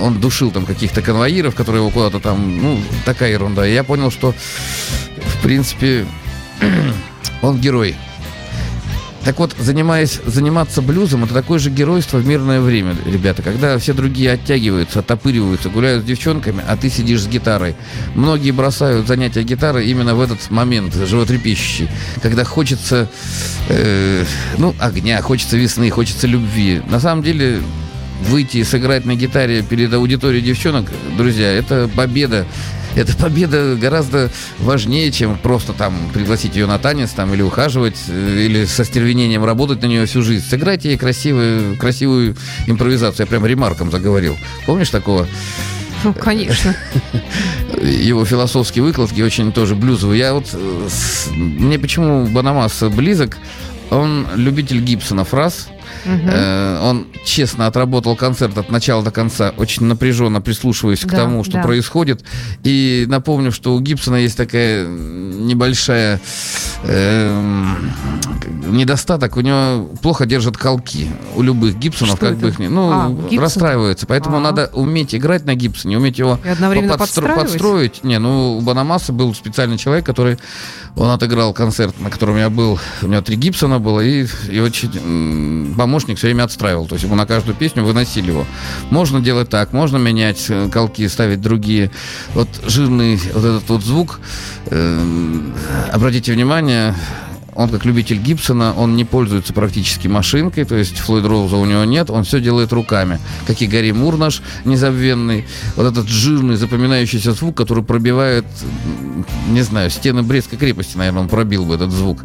он 0.01 0.19
душил 0.19 0.51
там 0.51 0.65
каких-то 0.65 1.01
конвоиров, 1.01 1.55
которые 1.55 1.81
его 1.81 1.91
куда-то 1.91 2.19
там, 2.19 2.61
ну, 2.61 2.79
такая 3.05 3.31
ерунда. 3.31 3.67
И 3.67 3.73
я 3.73 3.83
понял, 3.83 4.11
что, 4.11 4.33
в 4.33 5.43
принципе, 5.43 6.05
он 7.41 7.59
герой. 7.59 7.95
Так 9.25 9.39
вот, 9.39 9.55
занимаясь, 9.57 10.21
заниматься 10.27 10.83
блюзом, 10.83 11.23
это 11.23 11.33
такое 11.33 11.57
же 11.57 11.71
геройство 11.71 12.17
в 12.19 12.27
мирное 12.27 12.61
время, 12.61 12.95
ребята, 13.07 13.41
когда 13.41 13.75
все 13.79 13.93
другие 13.93 14.33
оттягиваются, 14.33 14.99
оттопыриваются, 14.99 15.69
гуляют 15.69 16.03
с 16.03 16.05
девчонками, 16.05 16.63
а 16.67 16.77
ты 16.77 16.91
сидишь 16.91 17.23
с 17.23 17.27
гитарой. 17.27 17.75
Многие 18.13 18.51
бросают 18.51 19.07
занятия 19.07 19.41
гитарой 19.41 19.87
именно 19.87 20.13
в 20.13 20.21
этот 20.21 20.51
момент, 20.51 20.93
животрепещущий, 20.93 21.89
когда 22.21 22.43
хочется, 22.43 23.09
э, 23.67 24.23
ну, 24.59 24.75
огня, 24.79 25.19
хочется 25.23 25.57
весны, 25.57 25.89
хочется 25.89 26.27
любви. 26.27 26.83
На 26.87 26.99
самом 26.99 27.23
деле, 27.23 27.63
выйти 28.29 28.57
и 28.57 28.63
сыграть 28.63 29.05
на 29.05 29.15
гитаре 29.15 29.63
перед 29.63 29.91
аудиторией 29.91 30.43
девчонок, 30.43 30.91
друзья, 31.17 31.51
это 31.51 31.89
победа 31.95 32.45
эта 32.95 33.15
победа 33.15 33.75
гораздо 33.75 34.31
важнее, 34.59 35.11
чем 35.11 35.37
просто 35.37 35.73
там 35.73 35.93
пригласить 36.13 36.55
ее 36.55 36.65
на 36.65 36.79
танец 36.79 37.11
там, 37.11 37.33
или 37.33 37.41
ухаживать, 37.41 37.97
э, 38.07 38.45
или 38.45 38.65
со 38.65 38.85
стервенением 38.85 39.43
работать 39.43 39.81
на 39.81 39.87
нее 39.87 40.05
всю 40.05 40.21
жизнь. 40.21 40.45
Сыграйте 40.47 40.89
ей 40.89 40.97
красивую, 40.97 41.77
красивую 41.77 42.35
импровизацию. 42.67 43.25
Я 43.25 43.29
прям 43.29 43.45
ремарком 43.45 43.91
заговорил. 43.91 44.37
Помнишь 44.65 44.89
такого? 44.89 45.27
Ну, 46.03 46.13
конечно. 46.13 46.75
Его 47.81 48.25
философские 48.25 48.83
выкладки 48.83 49.21
очень 49.21 49.51
тоже 49.51 49.75
блюзовые. 49.75 50.19
Я 50.19 50.33
вот... 50.33 50.47
Э, 50.53 50.87
мне 51.35 51.77
почему 51.79 52.25
Банамас 52.27 52.81
близок? 52.83 53.37
Он 53.91 54.25
любитель 54.35 54.81
Гибсона 54.81 55.25
фраз, 55.25 55.69
Угу. 56.05 56.29
Э, 56.31 56.79
он 56.81 57.07
честно 57.25 57.67
отработал 57.67 58.15
концерт 58.15 58.57
от 58.57 58.69
начала 58.69 59.03
до 59.03 59.11
конца, 59.11 59.53
очень 59.57 59.85
напряженно 59.85 60.41
прислушиваясь 60.41 61.01
да, 61.01 61.07
к 61.07 61.11
тому, 61.11 61.43
что 61.43 61.53
да. 61.53 61.63
происходит. 61.63 62.23
И 62.63 63.05
напомню, 63.07 63.51
что 63.51 63.73
у 63.73 63.79
Гибсона 63.79 64.17
есть 64.17 64.37
такая 64.37 64.87
небольшая 64.87 66.21
э, 66.83 67.75
недостаток. 68.67 69.37
У 69.37 69.41
него 69.41 69.85
плохо 70.01 70.25
держат 70.25 70.57
колки. 70.57 71.09
У 71.35 71.41
любых 71.41 71.77
Гибсонов, 71.77 72.17
что 72.17 72.25
как 72.25 72.33
это? 72.33 72.41
бы 72.41 72.49
их 72.49 72.59
не... 72.59 72.67
Ну, 72.67 72.89
а, 72.91 73.39
расстраиваются. 73.39 74.05
Поэтому 74.05 74.37
А-а-а. 74.37 74.43
надо 74.43 74.69
уметь 74.73 75.15
играть 75.15 75.45
на 75.45 75.55
Гибсоне, 75.55 75.97
уметь 75.97 76.19
его 76.19 76.39
подстро- 76.43 77.35
подстроить. 77.35 78.03
Не, 78.03 78.19
ну, 78.19 78.57
у 78.57 78.61
Банамаса 78.61 79.13
был 79.13 79.33
специальный 79.33 79.77
человек, 79.77 80.05
который... 80.05 80.37
Он 80.95 81.09
отыграл 81.09 81.53
концерт, 81.53 81.99
на 81.99 82.09
котором 82.09 82.37
я 82.37 82.49
был. 82.49 82.79
У 83.01 83.07
него 83.07 83.21
три 83.21 83.35
Гибсона 83.35 83.79
было, 83.79 83.99
и, 83.99 84.25
и 84.49 84.59
очень 84.59 85.73
помощник 85.95 86.17
все 86.17 86.27
время 86.27 86.43
отстраивал. 86.43 86.87
То 86.87 86.95
есть 86.95 87.05
ему 87.05 87.15
на 87.15 87.25
каждую 87.25 87.55
песню 87.55 87.85
выносили 87.85 88.27
его. 88.27 88.45
Можно 88.89 89.21
делать 89.21 89.47
так, 89.47 89.71
можно 89.71 89.95
менять 89.95 90.45
э, 90.49 90.67
колки, 90.69 91.07
ставить 91.07 91.39
другие. 91.39 91.89
Вот 92.33 92.49
жирный 92.67 93.17
вот 93.33 93.45
этот 93.45 93.69
вот 93.69 93.81
звук, 93.81 94.19
э, 94.65 95.41
обратите 95.93 96.33
внимание, 96.33 96.93
он 97.53 97.69
как 97.69 97.85
любитель 97.85 98.17
Гибсона, 98.17 98.73
он 98.73 98.97
не 98.97 99.05
пользуется 99.05 99.53
практически 99.53 100.09
машинкой, 100.09 100.65
то 100.65 100.75
есть 100.75 100.97
Флойд 100.97 101.25
Роуза 101.25 101.55
у 101.55 101.63
него 101.63 101.85
нет, 101.85 102.09
он 102.09 102.25
все 102.25 102.41
делает 102.41 102.73
руками. 102.73 103.17
Как 103.47 103.61
и 103.61 103.67
Гарри 103.67 103.91
Мур 103.91 104.17
наш 104.17 104.41
незабвенный. 104.65 105.45
Вот 105.77 105.85
этот 105.87 106.09
жирный, 106.09 106.57
запоминающийся 106.57 107.31
звук, 107.31 107.55
который 107.55 107.85
пробивает 107.85 108.45
не 109.47 109.61
знаю, 109.61 109.89
стены 109.89 110.23
Брестской 110.23 110.57
крепости, 110.57 110.97
наверное, 110.97 111.21
он 111.21 111.29
пробил 111.29 111.65
бы 111.65 111.75
этот 111.75 111.91
звук. 111.91 112.23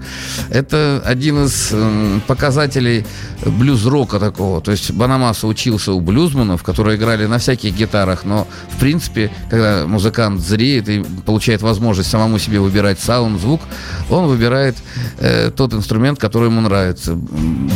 Это 0.50 1.02
один 1.04 1.44
из 1.44 1.70
э, 1.73 2.20
показателей 2.26 3.06
блюз-рока 3.44 4.18
такого. 4.18 4.61
То 4.61 4.70
есть 4.70 4.90
Банамаса 4.92 5.47
учился 5.47 5.92
у 5.92 6.00
блюзманов, 6.00 6.62
которые 6.62 6.97
играли 6.97 7.26
на 7.26 7.38
всяких 7.38 7.75
гитарах, 7.75 8.25
но, 8.25 8.47
в 8.70 8.80
принципе, 8.80 9.30
когда 9.49 9.87
музыкант 9.87 10.40
зреет 10.40 10.88
и 10.88 11.04
получает 11.25 11.62
возможность 11.62 12.11
самому 12.11 12.38
себе 12.38 12.61
выбирать 12.61 13.00
саунд, 13.00 13.40
звук, 13.40 13.61
он 14.09 14.26
выбирает 14.26 14.76
э, 15.18 15.50
тот 15.50 15.75
инструмент, 15.75 16.18
который 16.18 16.49
ему 16.49 16.61
нравится. 16.61 17.18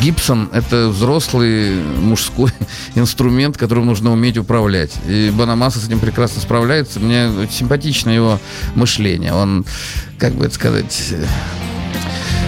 Гибсон— 0.03 0.49
это 0.53 0.89
взрослый 0.89 1.75
мужской 2.01 2.51
инструмент, 2.95 3.57
которым 3.57 3.87
нужно 3.87 4.13
уметь 4.13 4.37
управлять. 4.37 4.93
И 5.09 5.31
Банамаса 5.35 5.79
с 5.79 5.87
этим 5.87 6.01
прекрасно 6.01 6.41
справляется. 6.41 7.01
Мне 7.01 7.31
симпатично 7.51 8.11
его 8.11 8.39
мышление. 8.75 9.04
Он, 9.33 9.65
как 10.19 10.35
бы 10.35 10.47
это 10.47 10.55
сказать... 10.55 11.15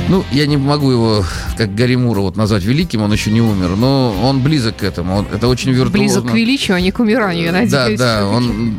Ну, 0.08 0.24
я 0.30 0.46
не 0.46 0.56
могу 0.56 0.92
его, 0.92 1.24
как 1.56 1.74
Гаримура, 1.74 2.20
вот 2.20 2.36
назвать 2.36 2.62
великим, 2.62 3.02
он 3.02 3.12
еще 3.12 3.32
не 3.32 3.40
умер, 3.40 3.70
но 3.70 4.14
он 4.22 4.40
близок 4.40 4.76
к 4.76 4.82
этому. 4.84 5.16
Он, 5.16 5.26
это 5.32 5.48
очень 5.48 5.72
виртуозно. 5.72 5.98
Близок 5.98 6.30
к 6.30 6.32
величию, 6.32 6.76
а 6.76 6.80
не 6.80 6.92
к 6.92 7.00
умиранию, 7.00 7.46
я 7.46 7.52
надеюсь. 7.52 7.98
Да, 7.98 8.20
да, 8.20 8.28
он 8.28 8.76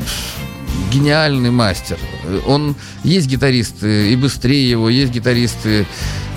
гениальный 0.89 1.51
мастер. 1.51 1.97
Он 2.45 2.75
есть 3.03 3.27
гитаристы 3.27 4.13
и 4.13 4.15
быстрее 4.15 4.69
его, 4.69 4.89
есть 4.89 5.11
гитаристы 5.11 5.85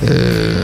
э, 0.02 0.62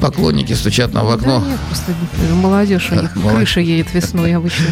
поклонники 0.00 0.52
стучат 0.52 0.92
нам 0.92 1.06
в 1.06 1.10
окно. 1.10 1.40
Да 1.40 1.50
нет, 1.50 1.60
просто 1.68 1.92
молодежь 2.34 2.90
у 2.92 2.94
них 2.94 3.12
крыша 3.30 3.60
едет 3.60 3.92
весной 3.94 4.34
обычно. 4.34 4.66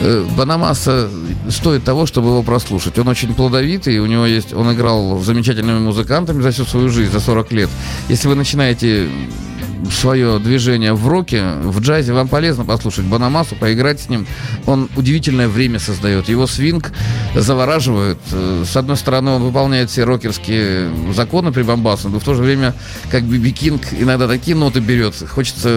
Э, 0.00 0.24
Банамаса 0.36 1.10
стоит 1.48 1.84
того, 1.84 2.06
чтобы 2.06 2.28
его 2.28 2.42
прослушать. 2.42 2.98
Он 2.98 3.08
очень 3.08 3.34
плодовитый, 3.34 3.98
у 3.98 4.06
него 4.06 4.26
есть, 4.26 4.52
он 4.52 4.72
играл 4.72 5.18
с 5.18 5.26
замечательными 5.26 5.80
музыкантами 5.80 6.40
за 6.42 6.50
всю 6.50 6.64
свою 6.64 6.88
жизнь, 6.88 7.12
за 7.12 7.20
40 7.20 7.52
лет. 7.52 7.70
Если 8.08 8.28
вы 8.28 8.34
начинаете 8.34 9.08
свое 9.92 10.38
движение 10.38 10.92
в 10.94 11.06
роке, 11.08 11.44
в 11.62 11.80
джазе, 11.80 12.12
вам 12.12 12.28
полезно 12.28 12.64
послушать 12.64 13.04
Банамасу, 13.04 13.56
поиграть 13.56 14.00
с 14.00 14.08
ним. 14.08 14.26
Он 14.66 14.88
удивительное 14.96 15.48
время 15.48 15.78
создает. 15.78 16.28
Его 16.28 16.46
свинг 16.46 16.92
завораживает. 17.34 18.18
Э, 18.32 18.64
с 18.66 18.76
одной 18.76 18.96
стороны, 18.96 19.30
он 19.30 19.42
выполняет 19.42 19.90
все 19.90 20.04
рокерские 20.04 20.90
законы 21.14 21.52
при 21.52 21.62
Бомбасу, 21.62 22.08
но 22.08 22.18
в 22.18 22.24
то 22.24 22.34
же 22.34 22.42
время, 22.42 22.74
как 23.10 23.24
Биби 23.24 23.52
Кинг, 23.52 23.82
иногда 23.92 24.26
такие 24.28 24.56
ноты 24.56 24.80
берет. 24.80 25.14
Хочется, 25.28 25.68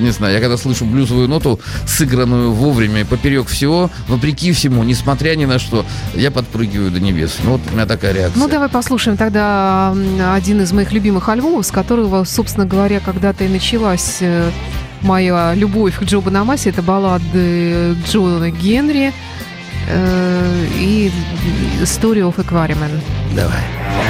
не 0.00 0.10
знаю, 0.10 0.34
я 0.34 0.40
когда 0.40 0.56
слышу 0.56 0.84
блюзовую 0.84 1.28
ноту, 1.28 1.60
сыгранную 1.86 2.52
вовремя, 2.52 3.04
поперек 3.04 3.48
всего, 3.48 3.90
вопреки 4.08 4.52
всему, 4.52 4.84
несмотря 4.84 5.34
ни 5.34 5.44
на 5.44 5.58
что, 5.58 5.84
я 6.14 6.30
подпрыгиваю 6.30 6.90
до 6.90 7.00
небес. 7.00 7.36
Ну, 7.42 7.52
вот 7.52 7.60
у 7.70 7.74
меня 7.74 7.86
такая 7.86 8.12
реакция. 8.12 8.38
Ну, 8.38 8.48
давай 8.48 8.68
послушаем 8.68 9.16
тогда 9.16 9.94
один 10.34 10.60
из 10.60 10.72
моих 10.72 10.92
любимых 10.92 11.28
альбомов, 11.28 11.66
с 11.66 11.70
которого, 11.70 12.24
собственно 12.24 12.66
говоря, 12.66 13.00
когда-то 13.00 13.45
и 13.46 13.48
началась 13.48 14.18
э, 14.20 14.50
моя 15.02 15.54
любовь 15.54 15.98
к 15.98 16.02
Джо 16.02 16.20
Банамасе. 16.20 16.70
Это 16.70 16.82
баллады 16.82 17.96
Джона 18.06 18.50
Генри 18.50 19.12
э, 19.88 20.66
и 20.78 21.10
Story 21.82 22.20
of 22.20 22.36
Aquarium. 22.36 22.78
Давай. 23.34 24.05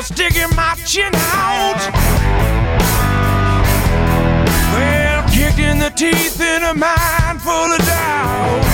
was 0.00 0.08
digging 0.16 0.48
my 0.56 0.74
chin 0.86 1.12
out. 1.14 1.76
Well, 4.72 5.28
kicked 5.28 5.58
in 5.58 5.78
the 5.78 5.90
teeth 5.90 6.40
in 6.40 6.62
a 6.62 6.72
mind 6.72 7.42
full 7.42 7.52
of 7.52 7.78
doubt. 7.80 8.69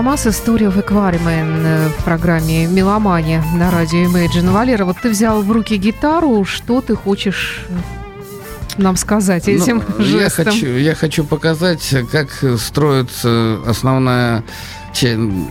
Банамас 0.00 0.26
«История 0.26 0.70
в 0.70 0.80
Экваримен» 0.80 1.60
э, 1.62 1.88
в 1.90 2.04
программе 2.04 2.66
«Меломания» 2.66 3.44
на 3.54 3.70
радио 3.70 4.06
Imagine. 4.06 4.50
Валера, 4.50 4.86
вот 4.86 4.96
ты 5.02 5.10
взял 5.10 5.42
в 5.42 5.52
руки 5.52 5.76
гитару, 5.76 6.42
что 6.46 6.80
ты 6.80 6.94
хочешь 6.94 7.66
нам 8.78 8.96
сказать 8.96 9.46
ну, 9.46 9.52
этим 9.52 9.82
ну, 9.98 10.02
жестом? 10.02 10.46
Я 10.46 10.52
хочу, 10.52 10.66
я 10.68 10.94
хочу 10.94 11.22
показать, 11.22 11.94
как 12.10 12.30
строится 12.58 13.58
основная 13.66 14.42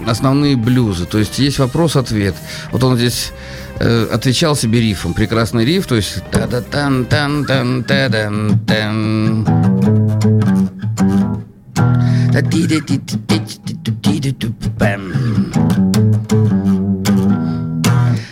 основные 0.07 0.57
блюзы. 0.57 1.05
То 1.05 1.19
есть 1.19 1.38
есть 1.38 1.59
вопрос-ответ. 1.59 2.33
Вот 2.71 2.83
он 2.83 2.97
здесь 2.97 3.33
э, 3.79 4.07
отвечал 4.12 4.55
себе 4.55 4.81
рифом. 4.81 5.13
Прекрасный 5.13 5.63
риф, 5.63 5.85
то 5.85 5.95
есть 5.95 6.23
та 6.31 6.47
да 6.47 6.62
тан 6.62 7.05
тан 7.05 7.45
тан 7.45 7.83
та 7.83 8.09
дан 8.09 8.59
тан 8.65 10.79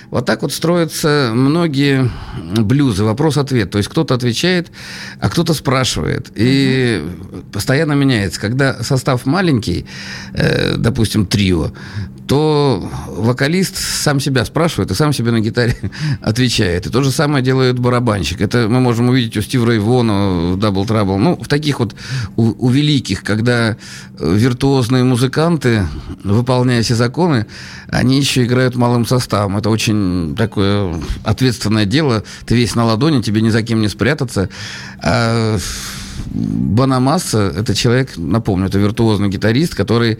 вот 0.09 0.25
так 0.25 0.41
вот 0.41 0.53
строятся 0.53 1.31
многие 1.33 2.09
блюзы, 2.57 3.03
вопрос-ответ. 3.03 3.69
То 3.71 3.77
есть 3.77 3.89
кто-то 3.89 4.15
отвечает, 4.15 4.71
а 5.19 5.29
кто-то 5.29 5.53
спрашивает. 5.53 6.31
И 6.35 7.03
постоянно 7.51 7.93
меняется. 7.93 8.39
Когда 8.39 8.83
состав 8.83 9.25
маленький, 9.25 9.85
допустим, 10.77 11.25
трио, 11.25 11.71
то 12.27 12.89
вокалист 13.07 13.77
сам 13.77 14.19
себя 14.19 14.43
спрашивает 14.43 14.91
и 14.91 14.93
сам 14.95 15.13
себе 15.13 15.31
на 15.31 15.39
гитаре 15.39 15.75
отвечает. 16.21 16.85
И 16.85 16.89
то 16.89 17.01
же 17.01 17.11
самое 17.11 17.43
делает 17.43 17.79
барабанщик. 17.79 18.41
Это 18.41 18.67
мы 18.67 18.79
можем 18.79 19.09
увидеть 19.09 19.37
у 19.37 19.41
Стива 19.41 19.71
Рейвона 19.71 20.53
в 20.53 20.57
Double 20.57 20.85
Trouble. 20.85 21.17
Ну, 21.17 21.37
в 21.37 21.47
таких 21.47 21.79
вот 21.79 21.95
у, 22.35 22.67
у 22.67 22.69
великих, 22.69 23.23
когда 23.23 23.77
виртуозные 24.19 25.03
музыканты, 25.03 25.87
выполняя 26.23 26.83
все 26.83 26.95
законы, 26.95 27.47
они 27.87 28.19
еще 28.19 28.43
играют 28.43 28.75
малым 28.75 29.05
составом. 29.05 29.57
Это 29.57 29.69
очень 29.69 30.35
такое 30.37 31.01
ответственное 31.23 31.85
дело. 31.85 32.23
Ты 32.45 32.55
весь 32.55 32.75
на 32.75 32.85
ладони, 32.85 33.21
тебе 33.21 33.41
ни 33.41 33.49
за 33.49 33.63
кем 33.63 33.81
не 33.81 33.87
спрятаться. 33.87 34.49
А 35.01 35.57
Банамасса– 36.25 37.53
это 37.57 37.73
человек, 37.73 38.11
напомню, 38.17 38.67
это 38.67 38.77
виртуозный 38.77 39.29
гитарист, 39.29 39.75
который 39.75 40.17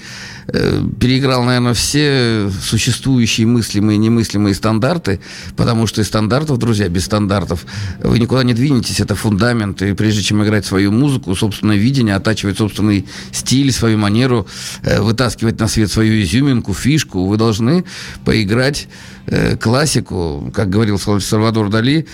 э, 0.47 0.83
переиграл, 0.99 1.43
наверное, 1.43 1.73
все 1.73 2.49
существующие 2.61 3.47
мыслимые 3.47 3.95
и 3.95 3.99
немыслимые 3.99 4.55
стандарты, 4.55 5.19
потому 5.55 5.87
что 5.87 6.01
из 6.01 6.07
стандартов, 6.07 6.57
друзья, 6.57 6.89
без 6.89 7.05
стандартов 7.05 7.65
вы 8.03 8.19
никуда 8.19 8.43
не 8.43 8.53
двинетесь, 8.53 8.99
это 8.99 9.15
фундамент, 9.15 9.81
и 9.81 9.93
прежде 9.93 10.21
чем 10.21 10.43
играть 10.43 10.65
свою 10.65 10.91
музыку, 10.91 11.35
собственное 11.35 11.77
видение, 11.77 12.15
оттачивать 12.15 12.57
собственный 12.57 13.05
стиль, 13.31 13.71
свою 13.71 13.97
манеру, 13.97 14.47
э, 14.83 15.01
вытаскивать 15.01 15.59
на 15.59 15.67
свет 15.67 15.91
свою 15.91 16.21
изюминку, 16.23 16.73
фишку, 16.73 17.25
вы 17.25 17.37
должны 17.37 17.85
поиграть 18.25 18.87
э, 19.27 19.57
классику, 19.57 20.51
как 20.53 20.69
говорил 20.69 20.97
Сальвадор 20.99 21.69
Дали, 21.69 22.07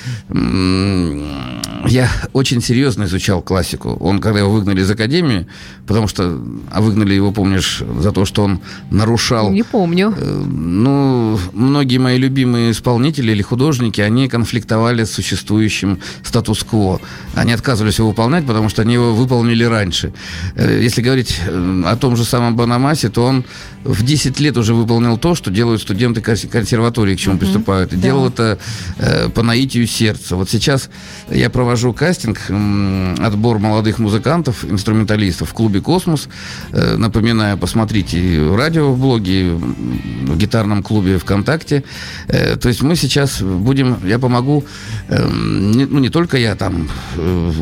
я 1.86 2.10
очень 2.34 2.62
серьезно 2.62 3.04
изучал 3.04 3.42
классику. 3.42 3.98
Он, 4.00 4.20
когда 4.20 4.40
его 4.40 4.52
выгнали 4.52 4.82
из 4.82 4.90
академии, 4.90 5.48
потому 5.86 6.08
что, 6.08 6.40
а 6.72 6.82
выгнали 6.82 7.14
его, 7.14 7.32
помнишь, 7.32 7.84
за 8.00 8.12
то, 8.12 8.26
что 8.26 8.44
он 8.44 8.62
нарушал... 8.90 9.52
Не 9.52 9.64
помню. 9.64 10.14
Э, 10.18 10.44
ну, 10.46 11.38
многие 11.54 11.98
мои 11.98 12.18
любимые 12.18 12.72
исполнители 12.72 13.32
или 13.32 13.42
художники, 13.42 14.02
они 14.02 14.30
конфликтовали 14.30 15.04
с 15.04 15.12
существующим 15.12 16.00
статус-кво. 16.24 17.02
Они 17.36 17.52
отказывались 17.52 18.00
его 18.00 18.10
выполнять, 18.10 18.46
потому 18.46 18.70
что 18.70 18.82
они 18.82 18.94
его 18.94 19.14
выполнили 19.14 19.64
раньше. 19.66 20.14
Э, 20.56 20.80
если 20.82 21.02
говорить 21.02 21.40
э, 21.46 21.84
о 21.86 21.96
том 21.98 22.16
же 22.16 22.24
самом 22.24 22.56
Бонамассе, 22.56 23.10
то 23.10 23.26
он 23.26 23.44
в 23.84 24.04
10 24.04 24.40
лет 24.40 24.58
уже 24.58 24.74
выполнил 24.74 25.18
то, 25.18 25.36
что 25.36 25.52
делают 25.52 25.82
студенты 25.82 26.22
консерватории, 26.22 27.16
к 27.16 27.20
чему 27.20 27.36
uh-huh. 27.36 27.40
приступают. 27.40 27.92
И 27.92 27.98
да. 27.98 28.02
делал 28.02 28.30
это 28.30 28.58
э, 28.98 29.30
по 29.30 29.44
наитию 29.44 29.86
сердца. 29.86 30.38
Вот 30.38 30.50
сейчас 30.50 30.90
я 31.30 31.50
провожу 31.50 31.73
кастинг, 31.94 32.40
э, 32.50 33.16
отбор 33.20 33.60
молодых 33.60 34.00
музыкантов, 34.00 34.64
инструменталистов 34.66 35.50
в 35.50 35.54
клубе 35.54 35.82
«Космос». 35.82 36.30
Э, 36.72 36.98
напоминаю, 36.98 37.58
посмотрите 37.58 38.54
радио 38.56 38.92
в 38.92 39.00
блоге, 39.00 39.54
в 39.54 40.38
гитарном 40.38 40.84
клубе 40.84 41.18
ВКонтакте. 41.18 41.84
Э, 42.28 42.56
то 42.56 42.70
есть 42.70 42.82
мы 42.82 42.96
сейчас 42.96 43.42
будем, 43.42 43.98
я 44.06 44.20
помогу, 44.20 44.64
э, 45.10 45.28
ну 45.28 46.00
не 46.00 46.10
только 46.10 46.38
я, 46.38 46.56
там 46.56 46.90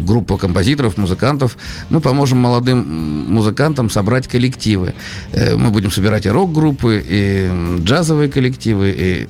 группа 0.01 0.37
композиторов, 0.37 0.97
музыкантов, 0.97 1.57
мы 1.89 2.01
поможем 2.01 2.39
молодым 2.39 3.31
музыкантам 3.33 3.89
собрать 3.89 4.27
коллективы. 4.27 4.93
Мы 5.33 5.69
будем 5.69 5.91
собирать 5.91 6.25
и 6.25 6.29
рок-группы, 6.29 7.03
и 7.07 7.49
джазовые 7.79 8.29
коллективы, 8.29 8.93
и 8.97 9.27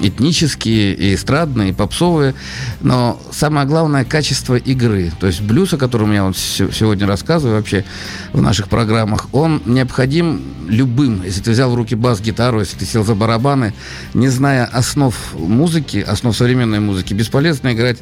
этнические, 0.00 0.94
и 0.94 1.14
эстрадные, 1.14 1.70
и 1.70 1.72
попсовые. 1.72 2.34
Но 2.80 3.20
самое 3.30 3.66
главное– 3.66 3.73
качество 4.08 4.56
игры. 4.56 5.12
То 5.20 5.26
есть 5.26 5.40
блюз, 5.40 5.72
о 5.72 5.78
котором 5.78 6.12
я 6.12 6.24
вот 6.24 6.36
сегодня 6.36 7.06
рассказываю 7.06 7.56
вообще 7.56 7.84
в 8.32 8.40
наших 8.40 8.68
программах, 8.68 9.28
он 9.32 9.62
необходим 9.64 10.42
любым. 10.68 11.22
Если 11.24 11.40
ты 11.40 11.50
взял 11.50 11.70
в 11.70 11.74
руки 11.74 11.94
бас-гитару, 11.94 12.60
если 12.60 12.78
ты 12.78 12.84
сел 12.84 13.04
за 13.04 13.14
барабаны, 13.14 13.74
не 14.14 14.28
зная 14.28 14.64
основ 14.64 15.14
музыки, 15.34 15.98
основ 15.98 16.36
современной 16.36 16.80
музыки, 16.80 17.14
бесполезно 17.14 17.72
играть 17.72 17.98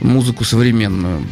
музыку 0.00 0.44
современную 0.44 1.22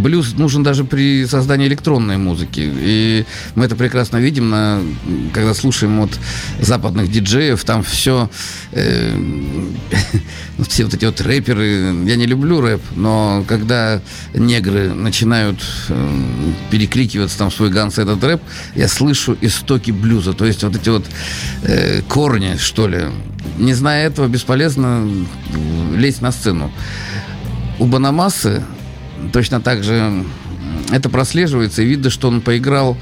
блюз 0.00 0.34
нужен 0.34 0.62
даже 0.62 0.84
при 0.84 1.26
создании 1.26 1.66
электронной 1.66 2.16
музыки. 2.16 2.60
И 2.64 3.24
мы 3.54 3.66
это 3.66 3.76
прекрасно 3.76 4.18
видим, 4.18 4.50
на, 4.50 4.80
когда 5.32 5.54
слушаем 5.54 6.00
от 6.00 6.18
западных 6.60 7.10
диджеев, 7.10 7.62
там 7.64 7.82
все, 7.82 8.30
э, 8.72 9.14
все 10.68 10.84
вот 10.84 10.94
эти 10.94 11.04
вот 11.04 11.20
рэперы, 11.20 11.94
я 12.06 12.16
не 12.16 12.26
люблю 12.26 12.60
рэп, 12.60 12.82
но 12.96 13.44
когда 13.46 14.00
негры 14.32 14.92
начинают 14.92 15.62
э, 15.88 16.22
перекликиваться 16.70 17.38
там 17.38 17.50
свой 17.50 17.70
ганс 17.70 17.98
этот 17.98 18.22
рэп, 18.22 18.42
я 18.74 18.88
слышу 18.88 19.36
истоки 19.40 19.90
блюза, 19.90 20.32
то 20.32 20.44
есть 20.44 20.62
вот 20.62 20.76
эти 20.76 20.88
вот 20.88 21.04
э, 21.62 22.02
корни, 22.08 22.56
что 22.58 22.88
ли. 22.88 23.04
Не 23.58 23.74
зная 23.74 24.06
этого, 24.06 24.26
бесполезно 24.26 25.06
лезть 25.94 26.22
на 26.22 26.32
сцену. 26.32 26.72
У 27.78 27.86
Банамасы 27.86 28.62
точно 29.32 29.60
так 29.60 29.84
же 29.84 30.24
это 30.90 31.08
прослеживается, 31.08 31.82
и 31.82 31.86
видно, 31.86 32.10
что 32.10 32.28
он 32.28 32.40
поиграл 32.40 32.96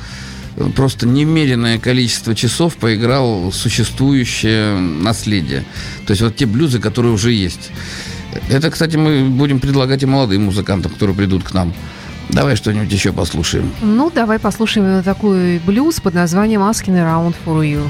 э, 0.56 0.68
просто 0.74 1.06
немеренное 1.06 1.78
количество 1.78 2.35
часов 2.35 2.76
поиграл 2.76 3.52
существующее 3.52 4.78
наследие. 4.78 5.64
То 6.06 6.12
есть 6.12 6.22
вот 6.22 6.37
те 6.37 6.46
блюзы, 6.46 6.80
которые 6.80 7.12
уже 7.12 7.32
есть. 7.32 7.70
Это, 8.48 8.70
кстати, 8.70 8.96
мы 8.96 9.28
будем 9.28 9.61
предлагать 9.61 10.02
и 10.02 10.06
молодым 10.06 10.44
музыкантам, 10.44 10.92
которые 10.92 11.14
придут 11.14 11.42
к 11.42 11.52
нам. 11.52 11.74
Давай 12.30 12.56
что-нибудь 12.56 12.90
еще 12.90 13.12
послушаем. 13.12 13.70
Ну, 13.82 14.11
давай 14.11 14.38
послушаем 14.38 15.02
такой 15.02 15.58
блюз 15.58 16.00
под 16.00 16.14
названием 16.14 16.62
«Asking 16.62 16.94
Around 16.94 17.35
for 17.44 17.61
You». 17.61 17.87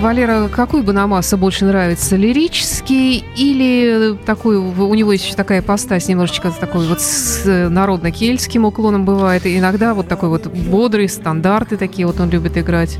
Валера, 0.00 0.48
какой 0.48 0.82
бы 0.82 0.94
намаса 0.94 1.36
больше 1.36 1.66
нравится? 1.66 2.16
Лирический 2.16 3.22
или 3.36 4.16
такой, 4.24 4.56
у 4.56 4.94
него 4.94 5.12
есть 5.12 5.26
еще 5.26 5.34
такая 5.34 5.60
постась 5.60 6.08
немножечко 6.08 6.50
такой 6.58 6.88
вот 6.88 7.02
с 7.02 7.68
народно-кельтским 7.68 8.64
уклоном 8.64 9.04
бывает, 9.04 9.44
и 9.44 9.58
иногда 9.58 9.92
вот 9.92 10.08
такой 10.08 10.30
вот 10.30 10.46
бодрый, 10.46 11.06
стандарты 11.06 11.76
такие 11.76 12.06
вот 12.06 12.18
он 12.18 12.30
любит 12.30 12.56
играть. 12.56 12.98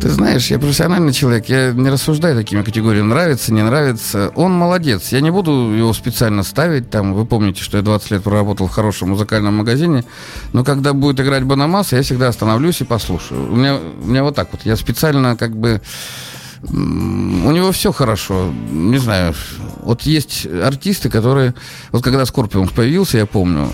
Ты 0.00 0.10
знаешь, 0.10 0.46
я 0.46 0.60
профессиональный 0.60 1.12
человек, 1.12 1.48
я 1.48 1.72
не 1.72 1.90
рассуждаю 1.90 2.36
такими 2.36 2.62
категориями, 2.62 3.08
нравится, 3.08 3.52
не 3.52 3.64
нравится. 3.64 4.30
Он 4.36 4.52
молодец, 4.52 5.10
я 5.10 5.20
не 5.20 5.30
буду 5.30 5.50
его 5.50 5.92
специально 5.92 6.44
ставить, 6.44 6.88
там, 6.88 7.14
вы 7.14 7.26
помните, 7.26 7.64
что 7.64 7.78
я 7.78 7.82
20 7.82 8.12
лет 8.12 8.22
проработал 8.22 8.68
в 8.68 8.70
хорошем 8.70 9.08
музыкальном 9.08 9.56
магазине, 9.56 10.04
но 10.52 10.62
когда 10.62 10.92
будет 10.92 11.18
играть 11.18 11.42
Банамас, 11.42 11.92
я 11.92 12.02
всегда 12.02 12.28
остановлюсь 12.28 12.80
и 12.80 12.84
послушаю. 12.84 13.52
У 13.52 13.56
меня, 13.56 13.76
у 13.76 14.06
меня 14.06 14.22
вот 14.22 14.36
так 14.36 14.48
вот, 14.52 14.60
я 14.64 14.76
специально 14.76 15.36
как 15.36 15.56
бы... 15.56 15.80
У 16.62 17.50
него 17.50 17.72
все 17.72 17.92
хорошо, 17.92 18.52
не 18.70 18.98
знаю. 18.98 19.34
Вот 19.82 20.02
есть 20.02 20.46
артисты, 20.46 21.10
которые... 21.10 21.54
Вот 21.90 22.04
когда 22.04 22.24
Скорпион 22.24 22.68
появился, 22.68 23.18
я 23.18 23.26
помню, 23.26 23.68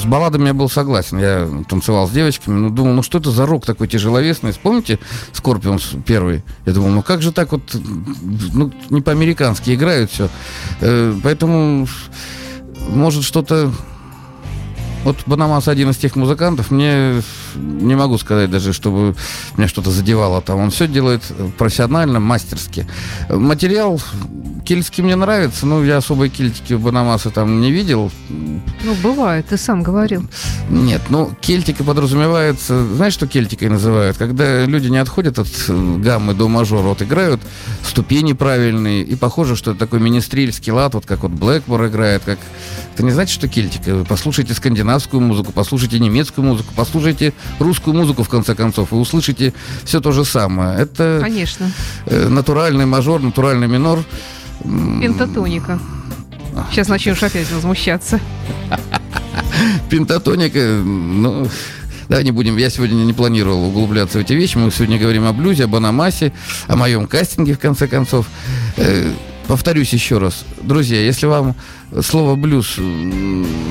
с 0.00 0.04
балладами 0.04 0.48
я 0.48 0.54
был 0.54 0.68
согласен. 0.68 1.18
Я 1.18 1.48
танцевал 1.68 2.08
с 2.08 2.10
девочками, 2.10 2.58
но 2.58 2.70
думал, 2.70 2.94
ну 2.94 3.02
что 3.02 3.18
это 3.18 3.30
за 3.30 3.46
рок 3.46 3.66
такой 3.66 3.88
тяжеловесный? 3.88 4.52
Вспомните 4.52 4.98
Скорпион 5.32 5.78
первый? 6.04 6.42
Я 6.64 6.72
думал, 6.72 6.90
ну 6.90 7.02
как 7.02 7.22
же 7.22 7.32
так 7.32 7.52
вот, 7.52 7.62
ну 8.52 8.72
не 8.90 9.00
по-американски 9.00 9.74
играют 9.74 10.10
все. 10.10 10.28
Поэтому, 11.22 11.86
может, 12.88 13.24
что-то... 13.24 13.72
Вот 15.04 15.18
Банамас 15.26 15.68
один 15.68 15.90
из 15.90 15.98
тех 15.98 16.16
музыкантов, 16.16 16.72
мне 16.72 17.22
не 17.54 17.94
могу 17.94 18.18
сказать 18.18 18.50
даже, 18.50 18.72
чтобы 18.72 19.14
меня 19.56 19.68
что-то 19.68 19.92
задевало 19.92 20.42
там. 20.42 20.58
Он 20.58 20.70
все 20.72 20.88
делает 20.88 21.22
профессионально, 21.58 22.18
мастерски. 22.18 22.88
Материал 23.30 24.00
кельтский 24.66 25.02
мне 25.04 25.14
нравится, 25.14 25.64
но 25.64 25.82
я 25.84 25.98
особой 25.98 26.28
кельтики 26.28 26.72
у 26.72 26.78
Банамаса 26.78 27.30
там 27.30 27.60
не 27.60 27.70
видел. 27.70 28.10
Ну, 28.28 28.94
бывает, 29.02 29.46
ты 29.46 29.56
сам 29.56 29.82
говорил. 29.82 30.24
Нет, 30.68 31.02
ну, 31.08 31.32
кельтика 31.40 31.84
подразумевается... 31.84 32.84
Знаешь, 32.96 33.12
что 33.12 33.26
кельтикой 33.26 33.68
называют? 33.68 34.16
Когда 34.16 34.64
люди 34.64 34.88
не 34.88 34.98
отходят 34.98 35.38
от 35.38 35.48
гаммы 35.68 36.34
до 36.34 36.48
мажора, 36.48 36.88
вот 36.88 37.02
играют 37.02 37.40
ступени 37.84 38.32
правильные, 38.32 39.04
и 39.04 39.14
похоже, 39.14 39.54
что 39.54 39.70
это 39.70 39.80
такой 39.80 40.00
министрельский 40.00 40.72
лад, 40.72 40.94
вот 40.94 41.06
как 41.06 41.20
вот 41.20 41.30
Блэкмор 41.30 41.86
играет, 41.86 42.22
как... 42.24 42.38
Это 42.94 43.04
не 43.04 43.12
значит, 43.12 43.34
что 43.34 43.46
кельтика. 43.46 44.04
Послушайте 44.08 44.54
скандинавскую 44.54 45.20
музыку, 45.20 45.52
послушайте 45.52 46.00
немецкую 46.00 46.44
музыку, 46.44 46.72
послушайте 46.74 47.34
русскую 47.60 47.94
музыку, 47.94 48.24
в 48.24 48.28
конце 48.28 48.54
концов, 48.54 48.92
и 48.92 48.96
услышите 48.96 49.54
все 49.84 50.00
то 50.00 50.10
же 50.10 50.24
самое. 50.24 50.78
Это 50.78 51.20
Конечно. 51.22 51.70
э, 52.06 52.28
натуральный 52.28 52.86
мажор, 52.86 53.22
натуральный 53.22 53.68
минор. 53.68 54.04
Пентатоника. 54.62 55.78
Сейчас 56.70 56.88
начнешь 56.88 57.22
опять 57.22 57.50
возмущаться. 57.50 58.20
Пентатоника, 59.90 60.58
ну, 60.58 61.48
давай 62.08 62.24
не 62.24 62.32
будем, 62.32 62.56
я 62.56 62.70
сегодня 62.70 62.94
не 63.04 63.12
планировал 63.12 63.66
углубляться 63.66 64.18
в 64.18 64.22
эти 64.22 64.32
вещи, 64.32 64.56
мы 64.56 64.70
сегодня 64.70 64.98
говорим 64.98 65.26
о 65.26 65.32
блюзе, 65.32 65.64
об 65.64 65.76
Анамасе, 65.76 66.32
о 66.66 66.76
моем 66.76 67.06
кастинге, 67.06 67.54
в 67.54 67.58
конце 67.58 67.86
концов. 67.86 68.26
Э, 68.76 69.12
повторюсь 69.46 69.92
еще 69.92 70.18
раз, 70.18 70.44
друзья, 70.62 71.00
если 71.00 71.26
вам 71.26 71.54
слово 72.00 72.36
блюз 72.36 72.78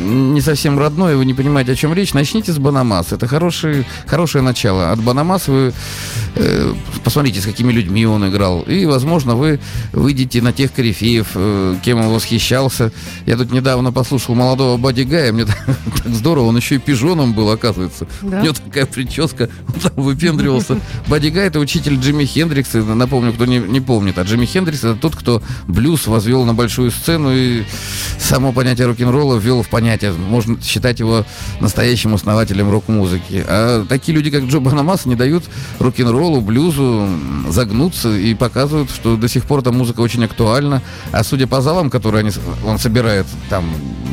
не 0.06 0.42
совсем 0.42 0.78
родное, 0.78 1.18
вы 1.18 1.26
не 1.26 1.34
понимаете, 1.34 1.74
о 1.74 1.76
чем 1.76 1.94
речь, 1.94 2.14
начните 2.14 2.52
с 2.52 2.58
Бонамассы. 2.58 3.12
Это 3.12 3.28
хороший, 3.28 3.86
хорошее 4.06 4.44
начало. 4.44 4.92
От 4.92 5.02
Бонамассы 5.02 5.48
вы 5.48 5.74
э, 6.36 6.74
посмотрите, 7.04 7.42
с 7.42 7.46
какими 7.46 7.72
людьми 7.72 8.06
он 8.06 8.28
играл. 8.30 8.62
И, 8.62 8.86
возможно, 8.86 9.36
вы 9.36 9.60
выйдете 9.94 10.42
на 10.42 10.54
тех 10.54 10.72
корифеев, 10.74 11.28
э, 11.36 11.76
кем 11.84 12.00
он 12.00 12.10
восхищался. 12.10 12.92
Я 13.26 13.38
тут 13.38 13.52
недавно 13.52 13.92
послушал 13.92 14.36
молодого 14.36 14.78
Бадди 14.78 15.02
Гая, 15.02 15.32
мне 15.34 15.46
так, 15.46 15.58
так 15.66 16.14
здорово, 16.14 16.48
он 16.48 16.58
еще 16.58 16.76
и 16.76 16.80
пижоном 16.80 17.34
был, 17.34 17.50
оказывается. 17.50 18.08
Да? 18.22 18.42
У 18.42 18.44
него 18.44 18.54
такая 18.54 18.86
прическа, 18.86 19.50
он 19.68 19.80
там 19.80 19.92
выпендривался. 19.96 20.80
Бадди 21.08 21.28
Гай 21.30 21.48
это 21.48 21.60
учитель 21.60 21.96
Джимми 22.00 22.26
Хендрикса, 22.26 22.84
напомню, 22.84 23.34
кто 23.34 23.46
не, 23.46 23.60
не 23.60 23.82
помнит. 23.82 24.18
А 24.20 24.24
Джимми 24.24 24.46
Хендрикс 24.46 24.84
это 24.84 24.96
тот, 24.96 25.16
кто 25.16 25.42
блюз 25.68 26.08
возвел 26.08 26.46
на 26.46 26.54
большую 26.54 26.92
сцену 26.92 27.32
и 27.34 27.64
само 28.20 28.52
понятие 28.52 28.88
рок-н-ролла 28.88 29.38
ввел 29.38 29.64
в 29.64 29.70
понятие. 29.70 30.14
Можно 30.14 30.62
считать 30.62 31.00
его 31.00 31.26
настоящим 31.60 32.14
основателем 32.14 32.70
рок-музыки. 32.72 33.44
А 33.48 33.86
такие 33.88 34.16
люди, 34.16 34.30
как 34.30 34.44
Джо 34.44 34.60
Банамас, 34.60 35.06
не 35.06 35.16
дают 35.16 35.44
рок-н-роллу, 35.80 36.42
блюзу 36.42 37.08
загнуться 37.50 38.16
и 38.16 38.34
показывают, 38.34 38.90
что 38.90 39.16
до 39.16 39.28
сих 39.28 39.46
пор 39.46 39.60
эта 39.60 39.72
музыка 39.72 40.02
очень 40.02 40.24
актуальна. 40.24 40.82
А 41.12 41.24
судя 41.24 41.48
по 41.48 41.62
залам, 41.62 41.90
которые 41.90 42.22
они, 42.22 42.32
он 42.66 42.80
собирает 42.80 43.26
там 43.50 43.66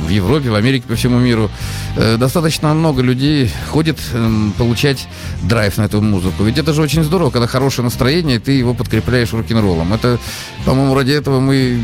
в 0.07 0.09
Европе, 0.09 0.51
в 0.51 0.55
Америке, 0.55 0.85
по 0.89 0.95
всему 0.95 1.19
миру, 1.19 1.51
э, 1.97 2.17
достаточно 2.17 2.75
много 2.75 3.03
людей 3.03 3.51
ходит 3.71 3.99
эм, 4.13 4.53
получать 4.59 5.07
драйв 5.43 5.77
на 5.79 5.83
эту 5.83 6.01
музыку. 6.01 6.45
Ведь 6.45 6.59
это 6.59 6.73
же 6.73 6.83
очень 6.83 7.05
здорово, 7.05 7.31
когда 7.31 7.47
хорошее 7.47 7.85
настроение, 7.85 8.39
ты 8.39 8.53
его 8.53 8.75
подкрепляешь 8.75 9.33
рок-н-роллом. 9.33 9.93
Это, 9.93 10.19
по-моему, 10.65 10.95
ради 10.95 11.13
этого 11.13 11.41
мы 11.41 11.81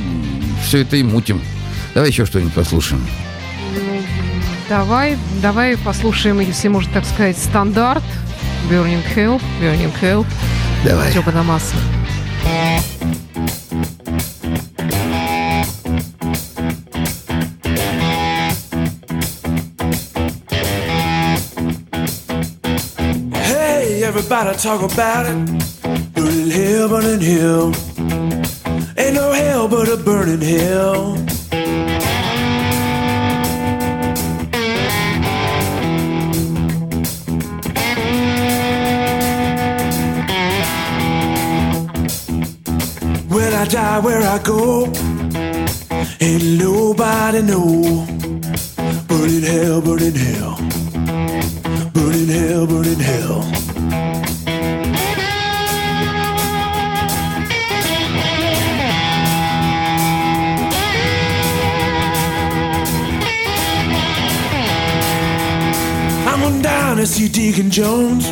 все 0.67 0.83
это 0.83 0.97
и 0.97 1.03
мутим. 1.03 1.41
Давай 1.99 2.11
еще 2.11 2.27
что-нибудь 2.27 2.55
послушаем. 2.55 3.05
Ну, 3.75 4.01
давай, 4.69 5.19
давай 5.43 5.77
послушаем, 5.77 6.39
если 6.39 6.69
можно 6.69 6.93
так 6.93 7.05
сказать, 7.05 7.37
стандарт. 7.37 8.05
Burning 8.71 9.03
Hell, 9.17 9.43
Burning 9.61 9.93
Hell, 10.01 10.25
Давай. 10.85 11.13
Джоба 11.13 11.33
Намаса. 11.33 11.75
Hey, 23.33 24.05
everybody 24.05 24.57
talk 24.57 24.85
about 24.85 25.27
it. 25.27 26.15
Burning 26.15 26.51
hell, 26.53 26.89
burning 26.89 27.21
hell. 27.21 27.75
Ain't 28.97 29.15
no 29.15 29.33
hell 29.33 29.67
but 29.67 29.89
a 29.89 29.97
burning 29.97 30.41
hell. 30.41 31.19
Die 43.65 43.99
where 44.01 44.23
I 44.23 44.39
go, 44.39 44.85
ain't 46.21 46.59
nobody 46.61 47.43
know. 47.43 48.07
Burn 49.09 49.31
in 49.31 49.43
hell, 49.43 49.81
burn 49.81 50.03
in 50.03 50.15
hell, 50.15 50.57
burn 51.93 52.15
in 52.15 52.29
hell, 52.29 52.67
burn 52.67 52.87
in 52.87 53.01
hell. 53.01 53.43
I 66.27 66.45
went 66.45 66.63
down 66.63 66.97
to 66.99 67.07
see 67.07 67.29
Deacon 67.29 67.71
Jones. 67.71 68.31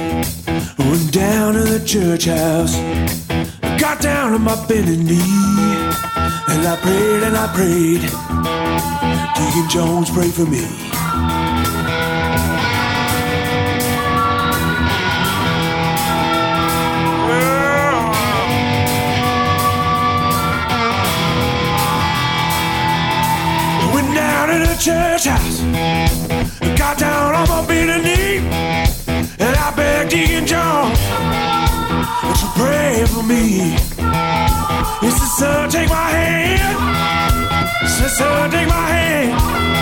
Went 0.79 1.13
down 1.13 1.55
to 1.55 1.65
the 1.65 1.83
church 1.85 2.27
house. 2.27 3.26
Got 3.89 4.01
down 4.01 4.35
on 4.35 4.43
my 4.43 4.57
bended 4.67 4.99
knee. 4.99 5.21
And 6.49 6.67
I 6.67 6.77
prayed 6.83 7.23
and 7.23 7.37
I 7.37 7.47
prayed. 7.55 8.01
Deacon 9.37 9.71
Jones, 9.71 10.11
pray 10.11 10.29
for 10.29 10.45
me. 10.45 10.67
Went 23.95 24.15
down 24.17 24.49
to 24.49 24.67
the 24.67 24.77
church 24.81 25.27
house. 25.27 25.61
Got 26.77 26.99
down 26.99 27.35
on 27.37 27.49
my 27.49 27.65
bended 27.69 28.03
knee. 28.03 28.39
And 29.39 29.57
I 29.57 29.73
begged 29.77 30.11
Deacon 30.11 30.45
John 32.27 32.37
you 32.43 32.49
pray 32.55 33.05
for 33.07 33.23
me. 33.23 33.77
He 35.01 35.11
said, 35.11 35.31
son, 35.39 35.71
take 35.71 35.89
my 35.89 36.11
hand. 36.11 36.61
He 37.83 37.89
said, 37.89 38.11
son, 38.11 38.51
take 38.51 38.69
my 38.69 38.89
hand. 38.89 39.76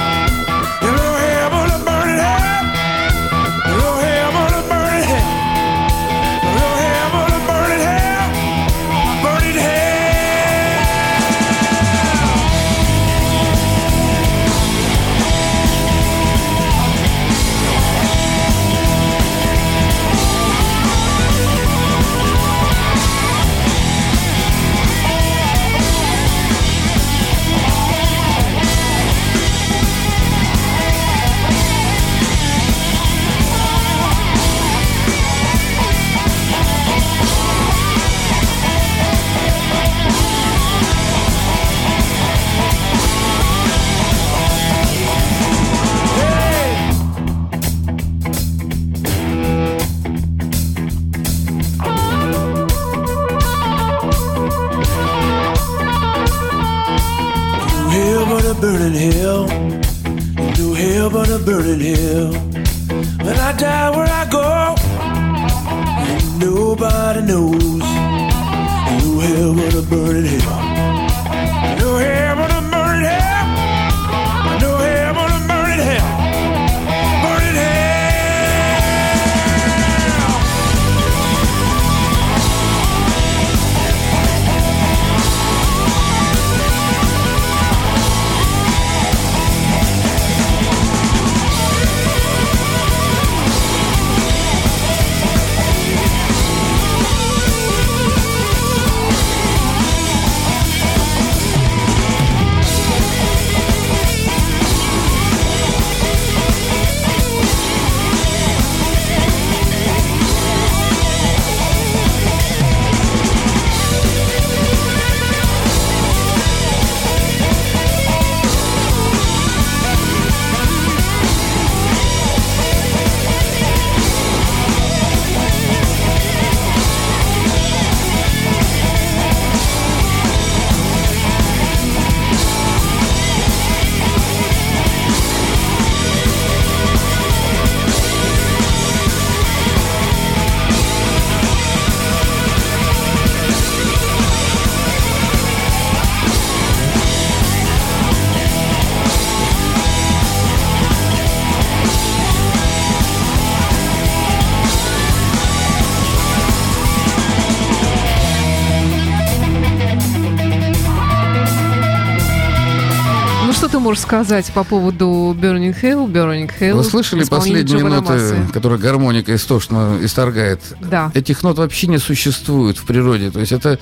Ты 163.75 163.81
можешь 163.81 164.03
сказать 164.03 164.53
по 164.53 164.63
поводу 164.63 165.37
Burning 165.37 165.75
Hell, 165.83 166.07
Burning 166.07 166.49
Hell? 166.61 166.75
Вы 166.75 166.85
слышали 166.85 167.25
последние 167.25 167.83
ноты, 167.83 168.47
которые 168.53 168.79
гармоника 168.79 169.35
истошно 169.35 169.99
исторгает? 170.01 170.61
Да. 170.81 171.11
Этих 171.13 171.43
нот 171.43 171.59
вообще 171.59 171.89
не 171.89 171.99
существует 171.99 172.79
в 172.79 172.85
природе. 172.87 173.33
То 173.33 173.41
есть 173.41 173.51
это 173.51 173.81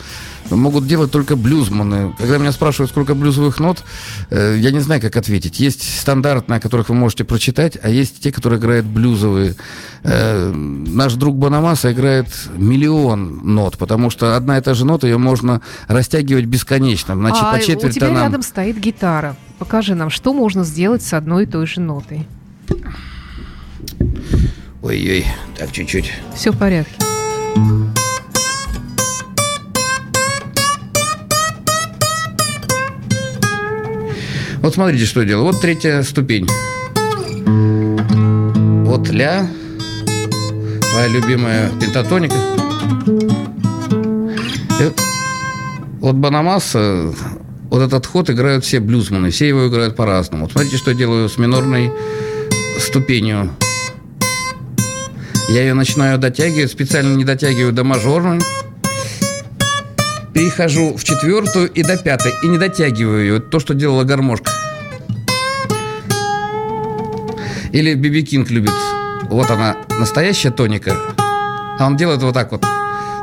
могут 0.50 0.86
делать 0.86 1.10
только 1.10 1.36
блюзманы. 1.36 2.14
Когда 2.18 2.38
меня 2.38 2.52
спрашивают, 2.52 2.90
сколько 2.90 3.14
блюзовых 3.14 3.58
нот, 3.60 3.82
э, 4.30 4.56
я 4.58 4.70
не 4.70 4.80
знаю, 4.80 5.00
как 5.00 5.16
ответить. 5.16 5.60
Есть 5.60 6.00
стандартные, 6.00 6.58
о 6.58 6.60
которых 6.60 6.88
вы 6.88 6.94
можете 6.94 7.24
прочитать, 7.24 7.78
а 7.82 7.88
есть 7.88 8.20
те, 8.20 8.32
которые 8.32 8.58
играют 8.58 8.86
блюзовые. 8.86 9.54
Э, 10.02 10.52
Наш 10.52 11.14
друг 11.14 11.36
Банамаса 11.36 11.92
играет 11.92 12.26
миллион 12.56 13.40
нот, 13.44 13.78
потому 13.78 14.10
что 14.10 14.36
одна 14.36 14.58
и 14.58 14.60
та 14.60 14.74
же 14.74 14.84
нота, 14.84 15.06
ее 15.06 15.18
можно 15.18 15.60
растягивать 15.88 16.44
бесконечно, 16.46 17.14
значит, 17.14 17.42
а 17.42 17.52
по 17.52 17.56
у 17.56 17.60
четверть 17.60 17.94
тебя 17.94 18.08
тонам. 18.08 18.22
рядом 18.24 18.42
стоит 18.42 18.78
гитара. 18.78 19.36
Покажи 19.58 19.94
нам, 19.94 20.10
что 20.10 20.32
можно 20.32 20.64
сделать 20.64 21.02
с 21.02 21.12
одной 21.12 21.44
и 21.44 21.46
той 21.46 21.66
же 21.66 21.80
нотой. 21.80 22.26
Ой-ой, 24.82 25.24
так 25.56 25.70
чуть-чуть. 25.72 26.12
Все 26.34 26.50
в 26.50 26.58
порядке. 26.58 27.11
Вот 34.62 34.74
смотрите, 34.74 35.04
что 35.06 35.20
я 35.20 35.26
делаю. 35.26 35.46
Вот 35.46 35.60
третья 35.60 36.02
ступень. 36.02 36.46
Вот 38.84 39.08
ля. 39.08 39.48
Твоя 40.90 41.08
любимая 41.08 41.70
пентатоника. 41.80 42.36
Э, 44.78 44.90
Вот 46.00 46.14
Банамаса, 46.14 47.12
вот 47.70 47.82
этот 47.82 48.06
ход 48.06 48.30
играют 48.30 48.64
все 48.64 48.78
блюзманы. 48.78 49.30
Все 49.30 49.48
его 49.48 49.66
играют 49.66 49.96
по-разному. 49.96 50.44
Вот 50.44 50.52
смотрите, 50.52 50.76
что 50.76 50.92
я 50.92 50.96
делаю 50.96 51.28
с 51.28 51.38
минорной 51.38 51.90
ступенью. 52.78 53.50
Я 55.48 55.62
ее 55.62 55.74
начинаю 55.74 56.18
дотягивать, 56.18 56.70
специально 56.70 57.16
не 57.16 57.24
дотягиваю 57.24 57.72
до 57.72 57.82
мажорной. 57.82 58.40
Перехожу 60.32 60.96
в 60.96 61.04
четвертую 61.04 61.70
и 61.70 61.82
до 61.82 61.96
пятой, 61.96 62.32
и 62.42 62.48
не 62.48 62.58
дотягиваю 62.58 63.20
ее. 63.20 63.40
То, 63.40 63.60
что 63.60 63.74
делала 63.74 64.04
гармошка. 64.04 64.50
Или 67.72 67.94
Биби 67.94 68.22
Кинг 68.22 68.50
любит. 68.50 68.72
Вот 69.24 69.50
она, 69.50 69.76
настоящая 69.98 70.50
тоника. 70.50 70.94
А 71.78 71.86
он 71.86 71.96
делает 71.96 72.22
вот 72.22 72.34
так 72.34 72.52
вот. 72.52 72.64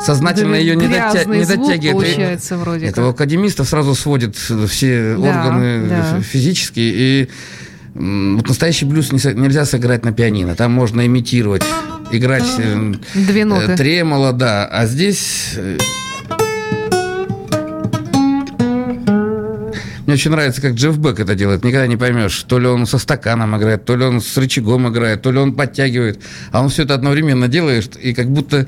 Сознательно 0.01 0.55
ее 0.55 0.76
не, 0.76 0.88
дотя... 0.88 1.26
не 1.26 1.45
дотягивает. 1.45 2.16
получается 2.16 2.57
вроде 2.57 2.88
Это 2.88 3.03
у 3.03 3.10
академистов 3.10 3.68
сразу 3.68 3.93
сводит 3.95 4.36
все 4.36 5.16
да, 5.18 5.30
органы 5.30 5.88
да. 5.89 6.22
физические. 6.22 6.93
И 6.95 7.30
вот 7.93 8.47
настоящий 8.47 8.86
блюз 8.86 9.12
нельзя 9.12 9.66
сыграть 9.66 10.05
на 10.05 10.14
пианино. 10.14 10.55
Там 10.55 10.72
можно 10.72 11.05
имитировать, 11.05 11.64
играть 12.12 12.47
э, 12.57 12.93
Две 13.14 13.45
ноты. 13.45 13.76
тремоло, 13.76 14.32
да. 14.32 14.66
А 14.66 14.86
здесь 14.86 15.55
Мне 20.10 20.16
очень 20.16 20.32
нравится, 20.32 20.60
как 20.60 20.74
Джефф 20.74 20.97
Бек 20.97 21.20
это 21.20 21.36
делает. 21.36 21.64
Никогда 21.64 21.86
не 21.86 21.95
поймешь, 21.95 22.41
то 22.47 22.57
ли 22.57 22.66
он 22.66 22.88
со 22.88 22.97
стаканом 22.97 23.55
играет, 23.55 23.86
то 23.86 23.95
ли 23.95 24.05
он 24.05 24.22
с 24.22 24.38
рычагом 24.38 24.89
играет, 24.89 25.22
то 25.22 25.32
ли 25.32 25.38
он 25.38 25.53
подтягивает. 25.53 26.20
А 26.51 26.64
он 26.64 26.70
все 26.70 26.82
это 26.82 26.95
одновременно 26.95 27.47
делает, 27.47 27.95
и 27.95 28.16
как 28.16 28.28
будто 28.28 28.66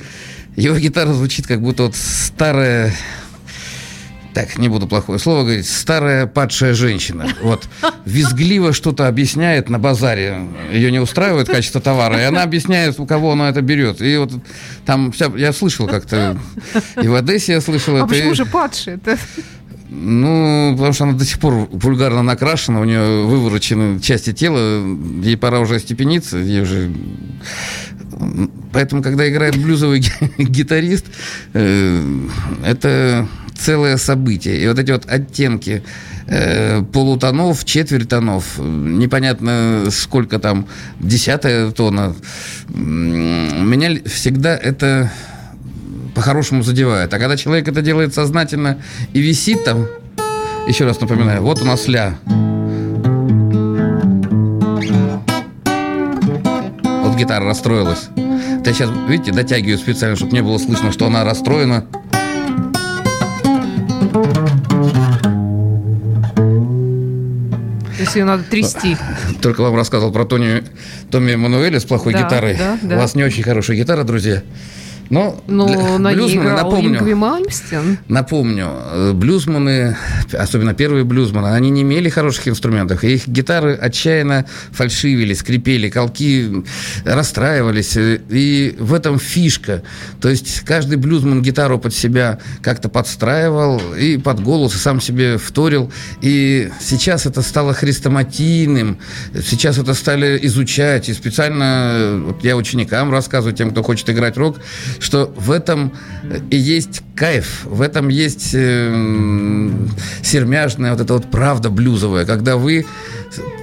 его 0.56 0.78
гитара 0.78 1.12
звучит, 1.14 1.48
как 1.48 1.60
будто 1.60 1.86
вот 1.86 1.96
старая 1.96 2.94
так, 4.36 4.58
не 4.60 4.70
буду 4.70 4.88
плохое 4.88 5.18
слово 5.18 5.42
говорить, 5.42 5.68
старая 5.68 6.28
падшая 6.28 6.76
женщина. 6.76 7.28
Вот, 7.42 7.68
визгливо 8.06 8.72
что-то 8.72 9.08
объясняет 9.08 9.68
на 9.68 9.80
базаре. 9.80 10.48
Ее 10.72 10.92
не 10.92 11.00
устраивает 11.00 11.48
качество 11.48 11.82
товара, 11.82 12.22
и 12.22 12.24
она 12.24 12.44
объясняет, 12.44 13.00
у 13.00 13.08
кого 13.08 13.32
она 13.32 13.50
это 13.50 13.62
берет. 13.62 14.00
И 14.00 14.16
вот 14.18 14.32
там 14.86 15.12
вся, 15.12 15.32
я 15.36 15.52
слышал 15.54 15.88
как-то, 15.88 16.38
и 17.02 17.08
в 17.08 17.16
Одессе 17.16 17.54
я 17.54 17.62
слышал 17.62 17.96
а 17.96 17.98
это. 17.98 18.06
А 18.06 18.08
почему 18.08 18.32
и... 18.32 18.36
же 18.36 18.46
падшая 18.46 18.96
это? 18.98 19.18
Ну, 19.94 20.74
потому 20.78 20.94
что 20.94 21.04
она 21.04 21.14
до 21.14 21.26
сих 21.26 21.38
пор 21.40 21.68
вульгарно 21.70 22.24
накрашена, 22.24 22.80
у 22.80 22.86
нее 22.86 23.26
выворочены 23.26 24.00
части 24.00 24.32
тела, 24.32 24.82
ей 25.22 25.36
пора 25.36 25.60
уже 25.60 25.76
остепениться, 25.76 26.38
ей 26.38 26.62
уже... 26.62 26.94
Поэтому, 28.72 29.04
когда 29.04 29.30
играет 29.30 29.58
блюзовый 29.58 30.00
гитарист, 30.38 31.08
э, 31.54 32.02
это 32.66 33.28
целое 33.58 33.98
событие. 33.98 34.64
И 34.64 34.68
вот 34.70 34.80
эти 34.80 34.92
вот 34.92 35.06
оттенки 35.08 35.84
э, 36.28 36.84
полутонов, 36.84 37.66
четверть 37.66 38.08
тонов, 38.08 38.60
непонятно 38.60 39.88
сколько 39.92 40.40
там, 40.40 40.68
десятая 41.02 41.70
тона, 41.72 42.16
меня 42.70 44.00
всегда 44.06 44.56
это 44.56 45.12
по-хорошему 46.14 46.64
задевает. 46.64 47.14
А 47.14 47.20
когда 47.20 47.38
человек 47.38 47.68
это 47.68 47.82
делает 47.82 48.14
сознательно 48.14 48.78
и 49.14 49.20
висит 49.20 49.64
там, 49.64 49.88
еще 50.68 50.86
раз 50.86 51.00
напоминаю, 51.00 51.42
вот 51.42 51.62
у 51.62 51.66
нас 51.66 51.88
ля. 51.88 52.16
Вот 57.04 57.16
гитара 57.16 57.46
расстроилась. 57.46 58.10
Я 58.64 58.74
сейчас, 58.74 58.90
видите, 59.08 59.32
дотягиваю 59.32 59.78
специально, 59.78 60.16
чтобы 60.16 60.34
не 60.34 60.42
было 60.42 60.58
слышно, 60.58 60.92
что 60.92 61.08
она 61.08 61.24
расстроена. 61.24 61.86
Если 68.00 68.20
ее 68.20 68.26
надо 68.26 68.44
трясти. 68.44 68.98
Только 69.42 69.62
вам 69.62 69.76
рассказывал 69.76 70.12
про 70.12 70.26
Тони, 70.26 70.64
Томми 71.12 71.36
Мануэля 71.36 71.80
с 71.80 71.86
плохой 71.86 72.14
да, 72.14 72.24
гитарой. 72.24 72.56
Да, 72.56 72.78
да. 72.82 72.96
У 72.96 73.00
вас 73.00 73.16
не 73.16 73.24
очень 73.24 73.44
хорошая 73.44 73.78
гитара, 73.78 74.04
друзья. 74.04 74.44
Но, 75.12 75.44
Но 75.46 75.68
ну, 75.68 75.98
на 75.98 76.14
блюзманы, 76.14 76.52
напомню. 76.52 77.00
Напомню, 78.08 78.68
э, 78.70 79.12
блюзманы, 79.12 79.98
особенно 80.32 80.74
первые 80.74 81.04
блюзманы, 81.04 81.48
они 81.48 81.70
не 81.70 81.82
имели 81.82 82.08
хороших 82.08 82.48
инструментов. 82.48 83.04
их 83.04 83.28
гитары 83.28 83.74
отчаянно 83.74 84.46
фальшивили, 84.72 85.34
скрипели, 85.34 85.90
колки 85.90 86.64
расстраивались. 87.04 87.98
И 87.98 88.74
в 88.80 88.94
этом 88.94 89.20
фишка. 89.20 89.84
То 90.22 90.30
есть 90.30 90.62
каждый 90.62 90.96
блюзман 90.96 91.42
гитару 91.42 91.78
под 91.78 91.94
себя 91.94 92.40
как-то 92.62 92.88
подстраивал 92.88 93.82
и 93.94 94.18
под 94.18 94.42
голос, 94.42 94.76
и 94.76 94.78
сам 94.78 95.02
себе 95.02 95.38
вторил. 95.38 95.92
И 96.22 96.72
сейчас 96.80 97.26
это 97.26 97.42
стало 97.42 97.74
хрестоматийным. 97.74 98.98
Сейчас 99.46 99.78
это 99.78 99.94
стали 99.94 100.40
изучать. 100.44 101.10
И 101.10 101.14
специально 101.14 102.22
вот 102.28 102.46
я 102.46 102.56
ученикам 102.56 103.12
рассказываю, 103.12 103.54
тем, 103.54 103.72
кто 103.72 103.84
хочет 103.84 104.10
играть 104.10 104.38
рок, 104.38 104.62
что 105.02 105.34
в 105.36 105.50
этом 105.50 105.94
и 106.52 106.56
есть 106.56 107.02
кайф, 107.16 107.66
в 107.66 107.82
этом 107.82 108.08
есть 108.08 108.52
э, 108.54 109.70
сермяжная 110.22 110.92
вот 110.92 111.02
эта 111.02 111.14
вот 111.14 111.32
правда 111.32 111.72
блюзовая, 111.72 112.26
когда 112.26 112.56
вы 112.56 112.86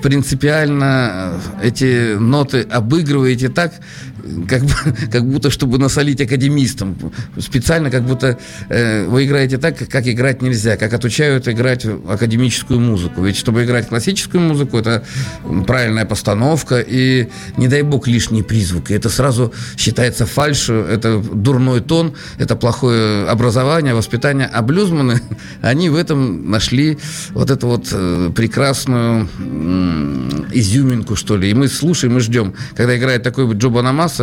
принципиально 0.03 1.34
эти 1.62 2.16
ноты 2.16 2.62
обыгрываете 2.62 3.49
так, 3.49 3.72
как, 4.49 4.62
как 5.12 5.26
будто, 5.26 5.51
чтобы 5.51 5.79
насолить 5.79 6.20
академистам. 6.20 6.97
Специально, 7.39 7.91
как 7.91 8.05
будто 8.05 8.39
э, 8.68 9.07
вы 9.07 9.24
играете 9.24 9.59
так, 9.59 9.76
как 9.89 10.07
играть 10.07 10.43
нельзя, 10.43 10.76
как 10.76 10.93
отучают 10.93 11.49
играть 11.49 11.85
академическую 11.85 12.81
музыку. 12.81 13.22
Ведь 13.22 13.37
чтобы 13.37 13.64
играть 13.64 13.89
классическую 13.89 14.41
музыку, 14.41 14.79
это 14.79 15.05
правильная 15.66 16.05
постановка 16.05 16.81
и, 16.81 17.29
не 17.57 17.68
дай 17.68 17.83
бог, 17.83 18.07
лишние 18.07 18.45
призвуки. 18.45 18.93
Это 18.93 19.09
сразу 19.09 19.53
считается 19.76 20.26
фальшью, 20.26 20.85
это 20.85 21.18
дурной 21.18 21.81
тон, 21.81 22.14
это 22.39 22.57
плохое 22.57 23.29
образование, 23.29 23.95
воспитание. 23.95 24.49
А 24.53 24.62
блюзманы, 24.62 25.20
они 25.62 25.89
в 25.89 25.97
этом 25.97 26.51
нашли 26.51 26.99
вот 27.31 27.51
эту 27.51 27.66
вот 27.68 27.89
э, 27.93 28.31
прекрасную 28.35 29.29
изюминку, 30.53 31.16
что 31.16 31.37
ли. 31.37 31.51
И 31.51 31.55
мы 31.55 31.68
слушаем 31.68 32.18
и 32.18 32.20
ждем, 32.20 32.55
когда 32.76 32.97
играет 32.97 33.22
такой 33.22 33.53
Джо 33.55 33.68
Банамаса. 33.68 34.18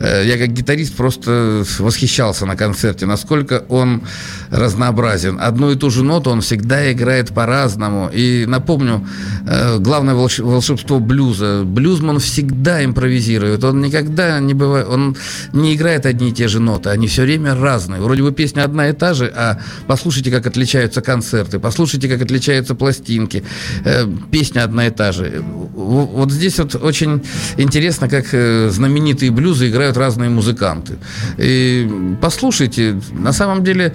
Э, 0.00 0.24
я 0.26 0.38
как 0.38 0.48
гитарист 0.48 0.94
просто 0.94 1.64
восхищался 1.78 2.46
на 2.46 2.56
концерте, 2.56 3.06
насколько 3.06 3.64
он 3.68 4.02
разнообразен. 4.50 5.38
Одну 5.40 5.70
и 5.70 5.76
ту 5.76 5.90
же 5.90 6.04
ноту 6.04 6.30
он 6.30 6.40
всегда 6.40 6.92
играет 6.92 7.34
по-разному. 7.34 8.10
И 8.12 8.44
напомню, 8.46 9.06
э, 9.46 9.78
главное 9.78 10.14
волшебство 10.14 11.00
блюза. 11.00 11.62
Блюзман 11.64 12.18
всегда 12.18 12.84
импровизирует. 12.84 13.64
Он 13.64 13.80
никогда 13.80 14.40
не 14.40 14.54
бывает, 14.54 14.88
он 14.88 15.16
не 15.52 15.74
играет 15.74 16.06
одни 16.06 16.30
и 16.30 16.32
те 16.32 16.48
же 16.48 16.60
ноты. 16.60 16.90
Они 16.90 17.06
все 17.06 17.22
время 17.22 17.54
разные. 17.54 18.00
Вроде 18.00 18.22
бы 18.22 18.32
песня 18.32 18.64
одна 18.64 18.88
и 18.88 18.92
та 18.92 19.14
же, 19.14 19.32
а 19.34 19.58
послушайте, 19.86 20.30
как 20.30 20.46
отличаются 20.46 21.02
концерты, 21.02 21.58
послушайте, 21.58 22.08
как 22.08 22.22
отличаются 22.22 22.74
пластинки. 22.74 23.44
Э, 23.84 24.06
песня 24.30 24.64
одна 24.64 24.86
и 24.86 24.90
та 24.90 25.12
же. 25.12 25.42
Вот 25.74 26.30
здесь 26.30 26.58
вот 26.58 26.74
очень 26.74 27.22
интересно, 27.56 28.08
как 28.08 28.26
знаменитые 28.70 29.30
блюзы 29.34 29.68
играют 29.68 29.96
разные 29.96 30.30
музыканты. 30.30 30.94
И 31.36 32.16
послушайте, 32.20 33.00
на 33.12 33.32
самом 33.32 33.64
деле 33.64 33.92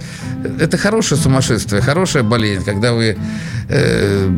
это 0.60 0.76
хорошее 0.76 1.20
сумасшествие, 1.20 1.82
хорошая 1.82 2.22
болезнь, 2.22 2.64
когда 2.64 2.92
вы 2.92 3.16
э, 3.68 4.30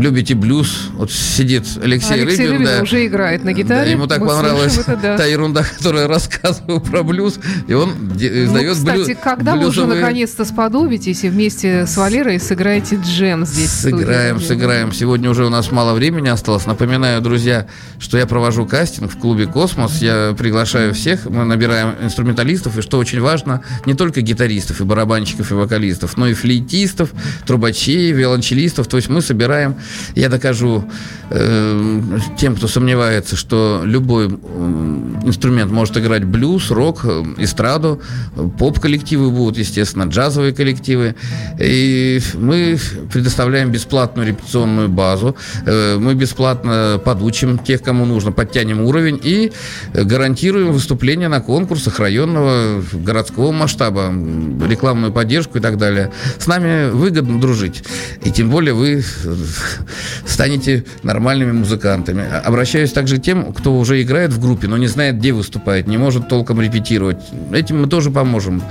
любите 0.00 0.34
блюз. 0.34 0.90
Вот 0.94 1.10
сидит 1.10 1.66
Алексей, 1.82 2.22
Алексей 2.22 2.46
Рыбин, 2.46 2.60
Рыбин 2.60 2.66
да, 2.66 2.82
уже 2.82 3.06
играет 3.06 3.44
на 3.44 3.52
гитаре. 3.52 3.84
Да, 3.84 3.90
ему 3.90 4.06
так 4.06 4.20
Мы 4.20 4.26
понравилась 4.28 4.78
это, 4.78 4.96
да. 4.96 5.16
та 5.16 5.24
ерунда, 5.24 5.62
которую 5.62 6.02
я 6.02 6.08
рассказываю 6.08 6.80
про 6.80 7.02
блюз, 7.02 7.38
и 7.66 7.74
он 7.74 7.92
ну, 8.08 8.14
издает 8.16 8.76
кстати, 8.76 8.96
блюз. 8.96 9.18
когда 9.22 9.56
блюзовые... 9.56 9.86
вы 9.86 9.92
уже 9.92 10.00
наконец-то 10.00 10.44
сподобитесь 10.44 11.24
и 11.24 11.28
вместе 11.28 11.86
с 11.86 11.96
Валерой 11.96 12.40
сыграете 12.40 12.96
джем 12.96 13.46
здесь? 13.46 13.70
Сыграем, 13.70 14.40
сыграем. 14.40 14.92
Сегодня 14.92 15.30
уже 15.30 15.44
у 15.44 15.50
нас 15.50 15.70
мало 15.70 15.94
времени 15.94 16.28
осталось. 16.28 16.66
Напоминаю, 16.66 17.20
друзья, 17.20 17.66
что 17.98 18.18
я 18.18 18.26
провожу 18.26 18.66
кастинг 18.66 19.12
в 19.12 19.18
клубе 19.18 19.46
«Космос». 19.46 20.02
Я 20.04 20.34
приглашаю 20.36 20.92
всех, 20.92 21.24
мы 21.24 21.44
набираем 21.44 21.94
инструменталистов, 22.02 22.76
и 22.76 22.82
что 22.82 22.98
очень 22.98 23.22
важно, 23.22 23.62
не 23.86 23.94
только 23.94 24.20
гитаристов 24.20 24.82
и 24.82 24.84
барабанщиков 24.84 25.50
и 25.50 25.54
вокалистов, 25.54 26.18
но 26.18 26.26
и 26.26 26.34
флейтистов, 26.34 27.08
трубачей, 27.46 28.12
виолончелистов. 28.12 28.86
То 28.86 28.98
есть 28.98 29.08
мы 29.08 29.22
собираем 29.22 29.76
я 30.14 30.28
докажу 30.28 30.84
э, 31.30 32.00
тем, 32.36 32.54
кто 32.54 32.68
сомневается, 32.68 33.34
что 33.34 33.80
любой 33.82 34.26
инструмент 34.26 35.72
может 35.72 35.96
играть 35.96 36.24
блюз, 36.24 36.70
рок, 36.70 37.00
э, 37.04 37.22
эстраду, 37.38 38.02
поп-коллективы 38.58 39.30
будут, 39.30 39.56
естественно, 39.56 40.04
джазовые 40.04 40.52
коллективы. 40.52 41.14
И 41.58 42.20
мы 42.34 42.78
предоставляем 43.10 43.72
бесплатную 43.72 44.28
репетиционную 44.28 44.90
базу. 44.90 45.34
Э, 45.64 45.96
мы 45.98 46.14
бесплатно 46.14 47.00
подучим 47.02 47.56
тех, 47.56 47.82
кому 47.82 48.04
нужно, 48.04 48.32
подтянем 48.32 48.82
уровень 48.82 49.18
и 49.22 49.50
гарантируем 49.94 50.72
выступление 50.72 51.28
на 51.28 51.40
конкурсах 51.40 52.00
районного, 52.00 52.82
городского 52.92 53.52
масштаба, 53.52 54.12
рекламную 54.66 55.12
поддержку 55.12 55.58
и 55.58 55.60
так 55.60 55.78
далее. 55.78 56.10
С 56.38 56.46
нами 56.46 56.90
выгодно 56.90 57.40
дружить. 57.40 57.84
И 58.22 58.30
тем 58.30 58.50
более 58.50 58.74
вы 58.74 59.04
станете 60.26 60.84
нормальными 61.02 61.52
музыкантами. 61.52 62.24
Обращаюсь 62.44 62.92
также 62.92 63.18
к 63.18 63.22
тем, 63.22 63.52
кто 63.52 63.78
уже 63.78 64.02
играет 64.02 64.32
в 64.32 64.40
группе, 64.40 64.66
но 64.66 64.76
не 64.76 64.88
знает, 64.88 65.18
где 65.18 65.32
выступает, 65.32 65.86
не 65.86 65.96
может 65.96 66.28
толком 66.28 66.60
репетировать. 66.60 67.18
Этим 67.52 67.82
мы 67.82 67.88
тоже 67.88 68.10
поможем. 68.10 68.62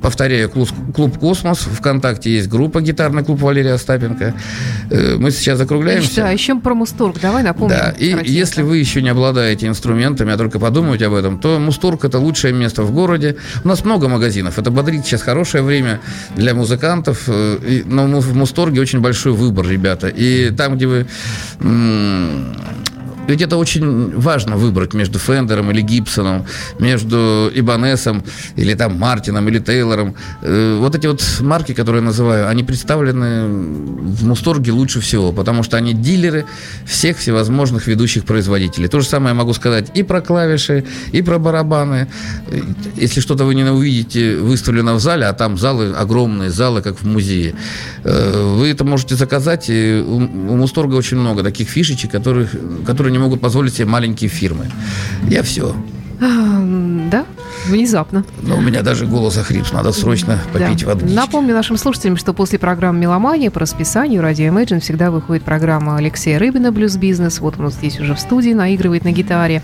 Повторяю, 0.00 0.48
клуб, 0.48 0.70
клуб 0.94 1.18
«Космос», 1.18 1.58
ВКонтакте 1.58 2.32
есть 2.32 2.48
группа 2.48 2.80
«Гитарный 2.80 3.24
клуб 3.24 3.40
Валерия 3.40 3.74
Остапенко». 3.74 4.34
Э, 4.90 5.16
мы 5.18 5.30
сейчас 5.30 5.58
закругляемся. 5.58 6.22
Да, 6.22 6.30
еще 6.30 6.58
про 6.58 6.74
Мусторг. 6.74 7.20
Давай 7.20 7.42
напомним. 7.42 7.76
Да, 7.76 7.94
и 7.96 8.16
если 8.24 8.62
вы 8.62 8.78
еще 8.78 9.02
не 9.02 9.10
обладаете 9.10 9.66
инструментами, 9.66 10.29
а 10.34 10.36
только 10.36 10.58
подумаете 10.58 11.06
об 11.06 11.14
этом, 11.14 11.38
то 11.38 11.58
Мусторг– 11.58 12.04
это 12.06 12.18
лучшее 12.18 12.52
место 12.52 12.82
в 12.82 12.92
городе. 12.92 13.36
У 13.64 13.68
нас 13.68 13.84
много 13.84 14.08
магазинов. 14.08 14.58
Это 14.58 14.70
бодрит 14.70 15.04
сейчас 15.04 15.22
хорошее 15.22 15.62
время 15.62 16.00
для 16.36 16.54
музыкантов. 16.54 17.24
э, 17.26 17.82
Но 17.86 18.06
в 18.20 18.34
Мусторге 18.34 18.80
очень 18.80 19.00
большой 19.00 19.32
выбор, 19.32 19.66
ребята. 19.68 20.08
И 20.08 20.50
там, 20.50 20.76
где 20.76 20.86
вы 20.86 21.06
ведь 23.30 23.42
это 23.42 23.56
очень 23.56 24.18
важно 24.18 24.56
выбрать 24.56 24.94
между 24.94 25.18
Фендером 25.18 25.70
или 25.70 25.80
Гибсоном, 25.80 26.46
между 26.78 27.50
Ибанесом 27.54 28.22
или 28.56 28.74
там 28.74 28.98
Мартином 28.98 29.48
или 29.48 29.58
Тейлором. 29.58 30.14
Э, 30.42 30.78
Вот 30.80 30.94
эти 30.94 31.06
вот 31.06 31.22
марки, 31.40 31.74
которые 31.74 32.00
я 32.00 32.06
называю, 32.06 32.48
они 32.48 32.64
представлены 32.64 33.46
в 33.48 34.26
Мусторге 34.26 34.72
лучше 34.72 35.00
всего, 35.00 35.32
потому 35.32 35.62
что 35.62 35.76
они 35.76 35.92
дилеры 35.92 36.44
всех 36.86 37.18
всевозможных 37.18 37.86
ведущих 37.86 38.24
производителей. 38.24 38.88
То 38.88 39.00
же 39.00 39.06
самое 39.06 39.30
я 39.30 39.34
могу 39.34 39.54
сказать 39.54 39.90
и 39.94 40.02
про 40.02 40.20
клавиши, 40.20 40.84
и 41.12 41.22
про 41.22 41.38
барабаны. 41.38 42.08
Если 42.96 43.20
что-то 43.20 43.44
вы 43.44 43.54
не 43.54 43.64
увидите 43.64 44.36
выставлено 44.36 44.94
в 44.94 45.00
зале, 45.00 45.26
а 45.26 45.32
там 45.32 45.58
залы 45.58 45.92
огромные, 45.96 46.50
залы, 46.50 46.82
как 46.82 47.00
в 47.00 47.06
музее, 47.06 47.54
э, 48.04 48.54
вы 48.58 48.68
это 48.68 48.84
можете 48.84 49.14
заказать. 49.14 49.70
И 49.70 50.04
у 50.06 50.56
Мусторга 50.56 50.96
очень 50.96 51.18
много 51.18 51.42
таких 51.42 51.68
фишечек, 51.68 52.10
которых, 52.10 52.50
которые 52.86 53.12
не 53.12 53.18
могут 53.20 53.40
позволить 53.40 53.74
себе 53.74 53.86
маленькие 53.86 54.28
фирмы. 54.30 54.66
Я 55.28 55.42
все. 55.42 55.74
А, 56.20 56.26
Да, 57.10 57.24
внезапно. 57.66 58.24
Но 58.42 58.56
у 58.56 58.60
меня 58.60 58.82
даже 58.82 59.06
голос 59.06 59.36
охрип. 59.38 59.64
Надо 59.72 59.90
срочно 59.92 60.38
попить 60.52 60.80
Да. 60.80 60.86
воды. 60.88 61.06
Напомню 61.06 61.54
нашим 61.54 61.76
слушателям, 61.78 62.16
что 62.18 62.32
после 62.34 62.58
программы 62.58 62.98
«Меломания» 63.00 63.50
по 63.50 63.58
расписанию 63.60 64.20
радио 64.22 64.46
Imagine 64.52 64.80
всегда 64.80 65.10
выходит 65.10 65.42
программа 65.44 65.96
Алексея 65.96 66.38
Рыбина 66.38 66.72
«Блюз 66.72 66.96
Бизнес». 66.96 67.40
Вот 67.40 67.58
он 67.58 67.70
здесь 67.70 67.98
уже 68.00 68.14
в 68.14 68.20
студии, 68.20 68.50
наигрывает 68.50 69.04
на 69.04 69.12
гитаре. 69.12 69.62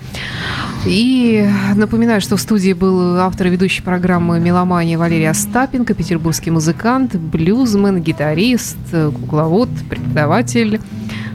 И 0.86 1.46
напоминаю, 1.74 2.20
что 2.20 2.36
в 2.36 2.40
студии 2.40 2.72
был 2.72 3.18
автор 3.18 3.48
и 3.48 3.50
ведущий 3.50 3.82
программы 3.82 4.40
«Меломания» 4.40 4.96
Валерий 4.98 5.28
Остапенко, 5.28 5.94
петербургский 5.94 6.50
музыкант, 6.50 7.16
блюзмен, 7.16 8.00
гитарист, 8.02 8.76
кукловод, 8.92 9.68
преподаватель, 9.90 10.80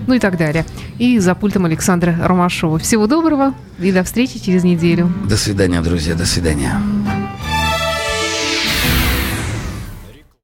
ну 0.08 0.14
и 0.14 0.20
так 0.20 0.38
далее. 0.38 0.66
И 0.98 1.20
за 1.20 1.36
пультом 1.36 1.66
Александра 1.66 2.16
Ромашова. 2.22 2.80
Всего 2.80 3.08
доброго 3.08 3.54
и 3.80 3.92
до 3.92 4.04
встречи 4.04 4.40
через 4.40 4.64
неделю. 4.64 5.12
До 5.28 5.38
свидания, 5.38 5.82
друзья. 5.82 6.16
До 6.16 6.26
свидания. 6.26 6.74